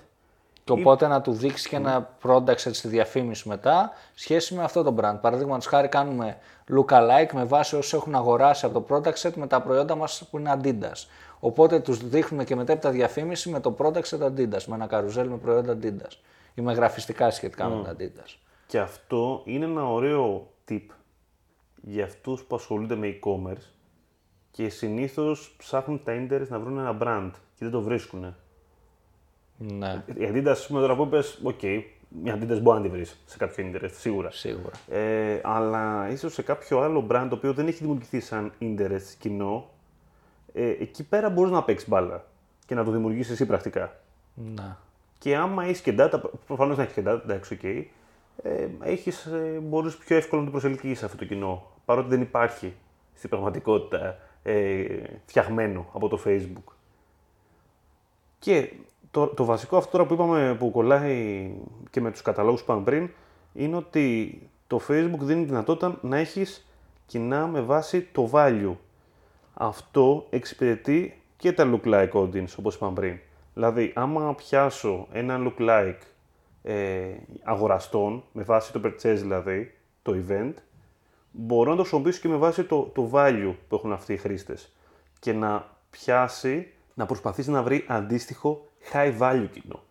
Και 0.74 0.80
οπότε 0.80 1.06
να 1.06 1.20
του 1.20 1.32
δείξεις 1.32 1.68
και 1.68 1.76
ένα 1.76 2.16
product 2.22 2.56
set 2.56 2.70
στη 2.72 2.88
διαφήμιση 2.88 3.48
μετά 3.48 3.90
σχέση 4.14 4.54
με 4.54 4.62
αυτό 4.62 4.82
το 4.82 4.94
brand. 5.00 5.18
Παραδείγματος 5.20 5.66
χάρη 5.66 5.88
κάνουμε 5.88 6.38
look-alike 6.68 7.32
με 7.32 7.44
βάση 7.44 7.76
όσους 7.76 7.92
έχουν 7.92 8.14
αγοράσει 8.14 8.66
από 8.66 8.80
το 8.80 8.94
product 8.94 9.28
set 9.28 9.32
με 9.34 9.46
τα 9.46 9.62
προϊόντα 9.62 9.94
μας 9.94 10.28
που 10.30 10.38
είναι 10.38 10.60
Adidas. 10.62 11.06
Οπότε 11.40 11.80
τους 11.80 12.08
δείχνουμε 12.08 12.44
και 12.44 12.56
μετέπειτα 12.56 12.90
διαφήμιση 12.90 13.50
με 13.50 13.60
το 13.60 13.76
product 13.78 14.02
set 14.02 14.26
Adidas, 14.26 14.64
με 14.66 14.74
ένα 14.74 14.86
καρουζέλ 14.86 15.28
με 15.28 15.36
προϊόντα 15.36 15.78
Adidas 15.82 16.12
ή 16.54 16.60
με 16.60 16.72
γραφιστικά 16.72 17.30
σχετικά 17.30 17.68
με 17.68 17.84
τα 17.84 17.96
Adidas. 17.98 18.36
Και 18.66 18.78
αυτό 18.78 19.42
είναι 19.44 19.64
ένα 19.64 19.90
ωραίο 19.90 20.46
tip 20.68 20.86
για 21.82 22.04
αυτούς 22.04 22.42
που 22.42 22.56
ασχολούνται 22.56 22.94
με 22.94 23.18
e-commerce 23.20 23.66
και 24.50 24.68
συνήθως 24.68 25.54
ψάχνουν 25.58 26.02
τα 26.04 26.12
interests 26.12 26.50
να 26.50 26.58
βρουν 26.58 26.78
ένα 26.78 26.96
brand 27.00 27.30
και 27.32 27.64
δεν 27.64 27.70
το 27.70 27.80
βρίσκουν. 27.80 28.36
Ναι, 29.58 30.04
Η 30.14 30.30
Adidas, 30.32 30.48
ας 30.48 30.66
πούμε, 30.66 30.80
τώρα 30.80 30.96
που 30.96 31.02
είπες, 31.02 31.40
οκ, 31.42 31.62
μια 32.08 32.38
Adidas 32.38 32.58
μπορεί 32.62 32.76
να 32.76 32.80
τη 32.80 32.88
βρεις 32.88 33.22
σε 33.26 33.36
κάποιο 33.36 33.64
interest, 33.66 33.92
σίγουρα. 33.98 34.30
σίγουρα. 34.30 34.98
Ε, 34.98 35.40
αλλά 35.42 36.08
ίσως 36.10 36.32
σε 36.32 36.42
κάποιο 36.42 36.80
άλλο 36.80 37.06
brand 37.10 37.26
το 37.28 37.34
οποίο 37.34 37.52
δεν 37.52 37.66
έχει 37.66 37.78
δημιουργηθεί 37.78 38.20
σαν 38.20 38.52
interest 38.60 39.14
κοινό, 39.18 39.70
ε, 40.52 40.68
εκεί 40.68 41.04
πέρα 41.04 41.30
μπορείς 41.30 41.52
να 41.52 41.62
παίξεις 41.62 41.88
μπάλα 41.88 42.24
και 42.66 42.74
να 42.74 42.84
το 42.84 42.90
δημιουργήσεις 42.90 43.32
εσύ 43.32 43.46
πρακτικά. 43.46 44.00
Ναι. 44.34 44.76
Και 45.18 45.36
άμα 45.36 45.64
έχεις 45.64 45.80
και 45.80 45.94
data, 45.98 46.20
προφανώς 46.46 46.76
να 46.76 46.82
έχεις 46.82 46.94
και 46.94 47.02
data, 47.06 47.20
εντάξει, 47.22 47.54
οκ, 47.54 47.64
ε, 48.42 48.68
έχεις, 48.80 49.24
ε, 49.24 49.58
μπορείς 49.62 49.96
πιο 49.96 50.16
εύκολα 50.16 50.40
να 50.40 50.46
το 50.46 50.52
προσελκύσεις 50.52 51.02
αυτό 51.02 51.16
το 51.16 51.24
κοινό. 51.24 51.70
Παρότι 51.84 52.08
δεν 52.08 52.20
υπάρχει 52.20 52.74
στην 53.14 53.30
πραγματικότητα 53.30 54.18
ε, 54.42 54.84
φτιαγμένο 55.26 55.86
από 55.92 56.08
το 56.08 56.20
Facebook. 56.24 56.72
Και 58.38 58.72
το, 59.10 59.26
το 59.26 59.44
βασικό 59.44 59.76
αυτό 59.76 59.90
τώρα 59.90 60.06
που 60.06 60.14
είπαμε 60.14 60.56
που 60.58 60.70
κολλάει 60.70 61.50
και 61.90 62.00
με 62.00 62.10
τους 62.10 62.22
καταλόγους 62.22 62.62
που 62.62 62.72
είπαμε 62.72 62.84
πριν 62.84 63.10
είναι 63.52 63.76
ότι 63.76 64.38
το 64.66 64.80
Facebook 64.88 65.20
δίνει 65.20 65.44
δυνατότητα 65.44 65.98
να 66.02 66.16
έχεις 66.16 66.66
κοινά 67.06 67.46
με 67.46 67.60
βάση 67.60 68.02
το 68.02 68.30
value. 68.32 68.74
Αυτό 69.54 70.26
εξυπηρετεί 70.30 71.22
και 71.36 71.52
τα 71.52 71.70
look 71.72 71.88
like 71.88 72.10
audience 72.10 72.54
όπως 72.58 72.74
είπαμε 72.74 72.94
πριν. 72.94 73.18
Δηλαδή, 73.54 73.92
άμα 73.94 74.34
πιάσω 74.34 75.06
ένα 75.12 75.38
look 75.38 75.60
like 75.68 75.98
ε, 76.62 77.04
αγοραστών, 77.42 78.24
με 78.32 78.42
βάση 78.42 78.72
το 78.72 78.80
purchase 78.84 79.16
δηλαδή, 79.16 79.74
το 80.02 80.16
event, 80.26 80.52
μπορώ 81.30 81.70
να 81.70 81.76
το 81.76 81.82
χρησιμοποιήσω 81.82 82.20
και 82.20 82.28
με 82.28 82.36
βάση 82.36 82.64
το, 82.64 82.90
το 82.94 83.10
value 83.12 83.54
που 83.68 83.74
έχουν 83.74 83.92
αυτοί 83.92 84.12
οι 84.12 84.16
χρήστες 84.16 84.72
και 85.18 85.32
να 85.32 85.76
πιάσει, 85.90 86.72
να 86.94 87.06
προσπαθήσει 87.06 87.50
να 87.50 87.62
βρει 87.62 87.84
αντίστοιχο 87.88 88.68
high 88.92 89.18
value 89.18 89.46
κοινό, 89.52 89.82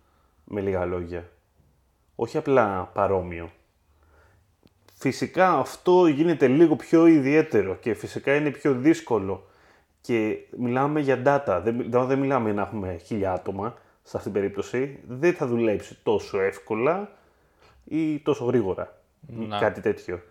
με 0.44 0.62
λίγα 0.62 0.86
λόγια. 0.86 1.30
Όχι 2.16 2.38
απλά 2.38 2.90
παρόμοιο. 2.94 3.52
Φυσικά 5.00 5.50
αυτό 5.50 6.08
γίνεται 6.08 6.48
λίγο 6.48 6.76
πιο 6.76 7.06
ιδιαίτερο 7.06 7.76
και 7.76 7.94
φυσικά 7.94 8.36
είναι 8.36 8.50
πιο 8.50 8.74
δύσκολο 8.74 9.48
και 10.02 10.38
μιλάμε 10.58 11.00
για 11.00 11.22
data, 11.26 11.62
δεν, 11.64 11.76
μι- 11.76 11.90
δεν 11.96 12.20
μιλάμε 12.20 12.52
να 12.54 12.62
έχουμε 12.62 12.98
χίλια 13.06 13.32
άτομα 13.34 13.78
σε 14.04 14.18
αυτήν 14.18 14.32
την 14.32 14.42
περίπτωση, 14.42 15.00
δεν 15.08 15.34
θα 15.34 15.48
δουλέψει 15.48 15.98
τόσο 16.04 16.42
εύκολα 16.42 17.12
ή 17.84 18.20
τόσο 18.20 18.46
γρήγορα. 18.46 19.02
Να. 19.28 19.60
Κάτι 19.60 19.82
τέτοιο. 19.82 20.22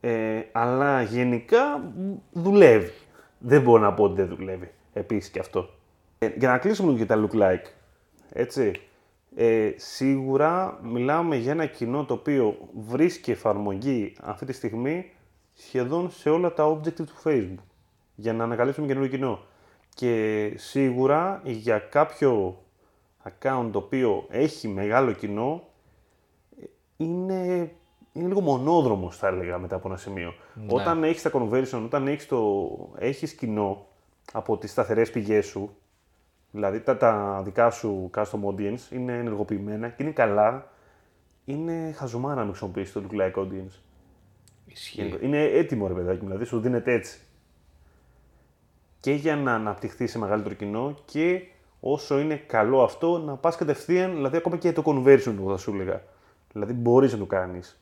Ε, 0.00 0.42
αλλά 0.52 1.02
γενικά 1.02 1.78
μ, 1.78 2.12
δουλεύει. 2.32 2.92
Δεν 3.38 3.62
μπορώ 3.62 3.82
να 3.82 3.92
πω 3.92 4.04
ότι 4.04 4.14
δεν 4.22 4.36
δουλεύει. 4.36 4.70
Επίσης 4.92 5.30
και 5.30 5.38
αυτό. 5.38 5.68
Ε, 6.18 6.26
για 6.36 6.48
να 6.48 6.58
κλείσουμε 6.58 6.92
λίγο 6.92 7.04
και 7.04 7.12
τα 7.14 7.28
look 7.28 7.36
like. 7.36 7.70
Έτσι. 8.36 8.72
Ε, 9.36 9.72
σίγουρα 9.76 10.78
μιλάμε 10.82 11.36
για 11.36 11.52
ένα 11.52 11.66
κοινό 11.66 12.04
το 12.04 12.14
οποίο 12.14 12.56
βρίσκει 12.88 13.30
εφαρμογή 13.30 14.16
αυτή 14.22 14.46
τη 14.46 14.52
στιγμή 14.52 15.10
σχεδόν 15.54 16.10
σε 16.10 16.30
όλα 16.30 16.52
τα 16.52 16.70
objective 16.70 16.94
του 17.06 17.22
Facebook 17.24 17.64
για 18.14 18.32
να 18.32 18.44
ανακαλύψουμε 18.44 18.86
καινούριο 18.86 19.10
κοινό. 19.10 19.40
Και 19.94 20.52
σίγουρα 20.56 21.40
για 21.44 21.78
κάποιο 21.78 22.62
account 23.22 23.68
το 23.72 23.78
οποίο 23.78 24.26
έχει 24.30 24.68
μεγάλο 24.68 25.12
κοινό 25.12 25.62
είναι, 26.96 27.72
είναι 28.12 28.28
λίγο 28.28 28.40
μονόδρομος 28.40 29.16
θα 29.16 29.26
έλεγα 29.26 29.58
μετά 29.58 29.76
από 29.76 29.88
ένα 29.88 29.96
σημείο. 29.96 30.34
Όταν 30.68 31.04
έχεις 31.04 31.22
τα 31.22 31.30
conversion, 31.34 31.82
όταν 31.84 32.06
έχεις, 32.06 32.26
το, 32.26 32.68
έχεις 32.98 33.34
κοινό 33.34 33.86
από 34.32 34.58
τις 34.58 34.70
σταθερές 34.70 35.10
πηγές 35.10 35.46
σου, 35.46 35.76
δηλαδή 36.50 36.80
τα, 36.80 36.96
τα 36.96 37.42
δικά 37.44 37.70
σου 37.70 38.10
custom 38.14 38.40
audience 38.44 38.90
είναι 38.90 39.18
ενεργοποιημένα 39.18 39.88
και 39.88 40.02
είναι 40.02 40.12
καλά, 40.12 40.70
είναι 41.44 41.92
χαζομάρα 41.92 42.34
να 42.34 42.40
μην 42.40 42.50
χρησιμοποιήσεις 42.50 42.92
το 42.92 43.02
look 43.08 43.20
like 43.20 43.42
audience. 43.42 43.80
Ισχύει. 44.66 45.18
Είναι 45.20 45.42
έτοιμο 45.42 45.86
ρε 45.86 45.94
παιδάκι 45.94 46.20
μου, 46.20 46.26
δηλαδή 46.26 46.44
σου 46.44 46.60
δίνεται 46.60 46.92
έτσι. 46.92 47.20
Και 49.00 49.12
για 49.12 49.36
να 49.36 49.54
αναπτυχθεί 49.54 50.06
σε 50.06 50.18
μεγαλύτερο 50.18 50.54
κοινό 50.54 50.94
και 51.04 51.42
όσο 51.80 52.18
είναι 52.18 52.36
καλό 52.36 52.82
αυτό 52.82 53.18
να 53.18 53.36
πας 53.36 53.56
κατευθείαν, 53.56 54.14
δηλαδή 54.14 54.36
ακόμα 54.36 54.56
και 54.56 54.72
το 54.72 54.82
conversion 54.86 55.34
που 55.36 55.48
θα 55.48 55.56
σου 55.56 55.72
έλεγα. 55.74 56.02
Δηλαδή 56.52 56.72
μπορείς 56.72 57.12
να 57.12 57.18
το 57.18 57.26
κάνεις. 57.26 57.80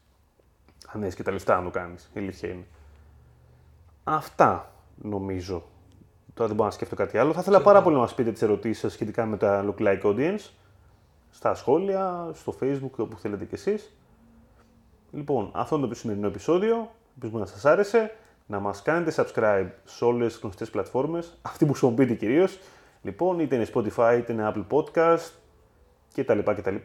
Αν 0.86 1.02
έχεις 1.02 1.14
και 1.14 1.22
τα 1.22 1.32
λεφτά 1.32 1.56
να 1.56 1.64
το 1.64 1.70
κάνεις, 1.70 2.10
η 2.14 2.18
αλήθεια 2.18 2.48
είναι. 2.48 2.66
Αυτά 4.04 4.72
νομίζω. 4.96 5.64
Τώρα 6.34 6.48
δεν 6.48 6.56
μπορώ 6.56 6.68
να 6.68 6.74
σκέφτω 6.74 6.94
κάτι 6.96 7.18
άλλο. 7.18 7.32
Θα 7.32 7.40
ήθελα 7.40 7.60
πάρα 7.60 7.82
πολύ 7.82 7.94
να 7.94 8.00
μας 8.00 8.14
πείτε 8.14 8.32
τις 8.32 8.42
ερωτήσεις 8.42 8.78
σας 8.78 8.92
σχετικά 8.92 9.26
με 9.26 9.36
τα 9.36 9.64
look 9.64 9.82
like 9.82 10.02
audience. 10.02 10.50
Στα 11.30 11.54
σχόλια, 11.54 12.30
στο 12.32 12.54
facebook, 12.60 12.96
όπου 12.96 13.18
θέλετε 13.18 13.44
κι 13.44 13.54
εσείς. 13.54 13.92
Λοιπόν, 15.10 15.50
αυτό 15.52 15.76
είναι 15.76 15.86
το 15.86 15.94
σημερινό 15.94 16.26
επεισόδιο. 16.26 16.90
Ελπίζουμε 17.14 17.40
να 17.40 17.46
σας 17.46 17.64
άρεσε. 17.64 18.16
Να 18.46 18.58
μας 18.60 18.82
κάνετε 18.82 19.12
subscribe 19.16 19.68
σε 19.84 20.04
όλες 20.04 20.32
τις 20.32 20.42
γνωστές 20.42 20.70
πλατφόρμες, 20.70 21.38
αυτή 21.42 21.64
που 21.64 21.70
χρησιμοποιείτε 21.70 22.14
κυρίως. 22.14 22.58
Λοιπόν, 23.02 23.38
είτε 23.40 23.54
είναι 23.54 23.66
Spotify, 23.74 24.16
είτε 24.18 24.32
είναι 24.32 24.52
Apple 24.54 24.66
Podcast 24.76 25.30
κτλ. 26.14 26.38
κτλ. 26.38 26.76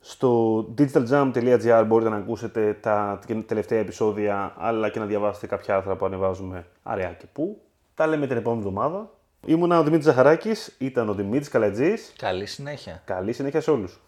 Στο 0.00 0.58
digitaljump.gr 0.78 1.84
μπορείτε 1.86 2.10
να 2.10 2.16
ακούσετε 2.16 2.78
τα 2.80 3.20
τελευταία 3.46 3.78
επεισόδια, 3.78 4.54
αλλά 4.58 4.88
και 4.88 4.98
να 4.98 5.06
διαβάσετε 5.06 5.46
κάποια 5.46 5.76
άρθρα 5.76 5.96
που 5.96 6.04
ανεβάζουμε 6.04 6.66
αραιά 6.82 7.12
και 7.12 7.26
πού. 7.32 7.60
Τα 7.94 8.06
λέμε 8.06 8.26
την 8.26 8.36
επόμενη 8.36 8.60
εβδομάδα. 8.66 9.10
Ήμουνα 9.46 9.78
ο 9.78 9.82
Δημήτρης 9.82 10.06
Ζαχαράκης, 10.06 10.76
ήταν 10.78 11.08
ο 11.08 11.14
Δημήτρης 11.14 11.48
Καλατζής. 11.48 12.12
Καλή 12.18 12.46
συνέχεια. 12.46 13.02
Καλή 13.04 13.32
συνέχεια 13.32 13.60
σε 13.60 13.70
όλους. 13.70 14.02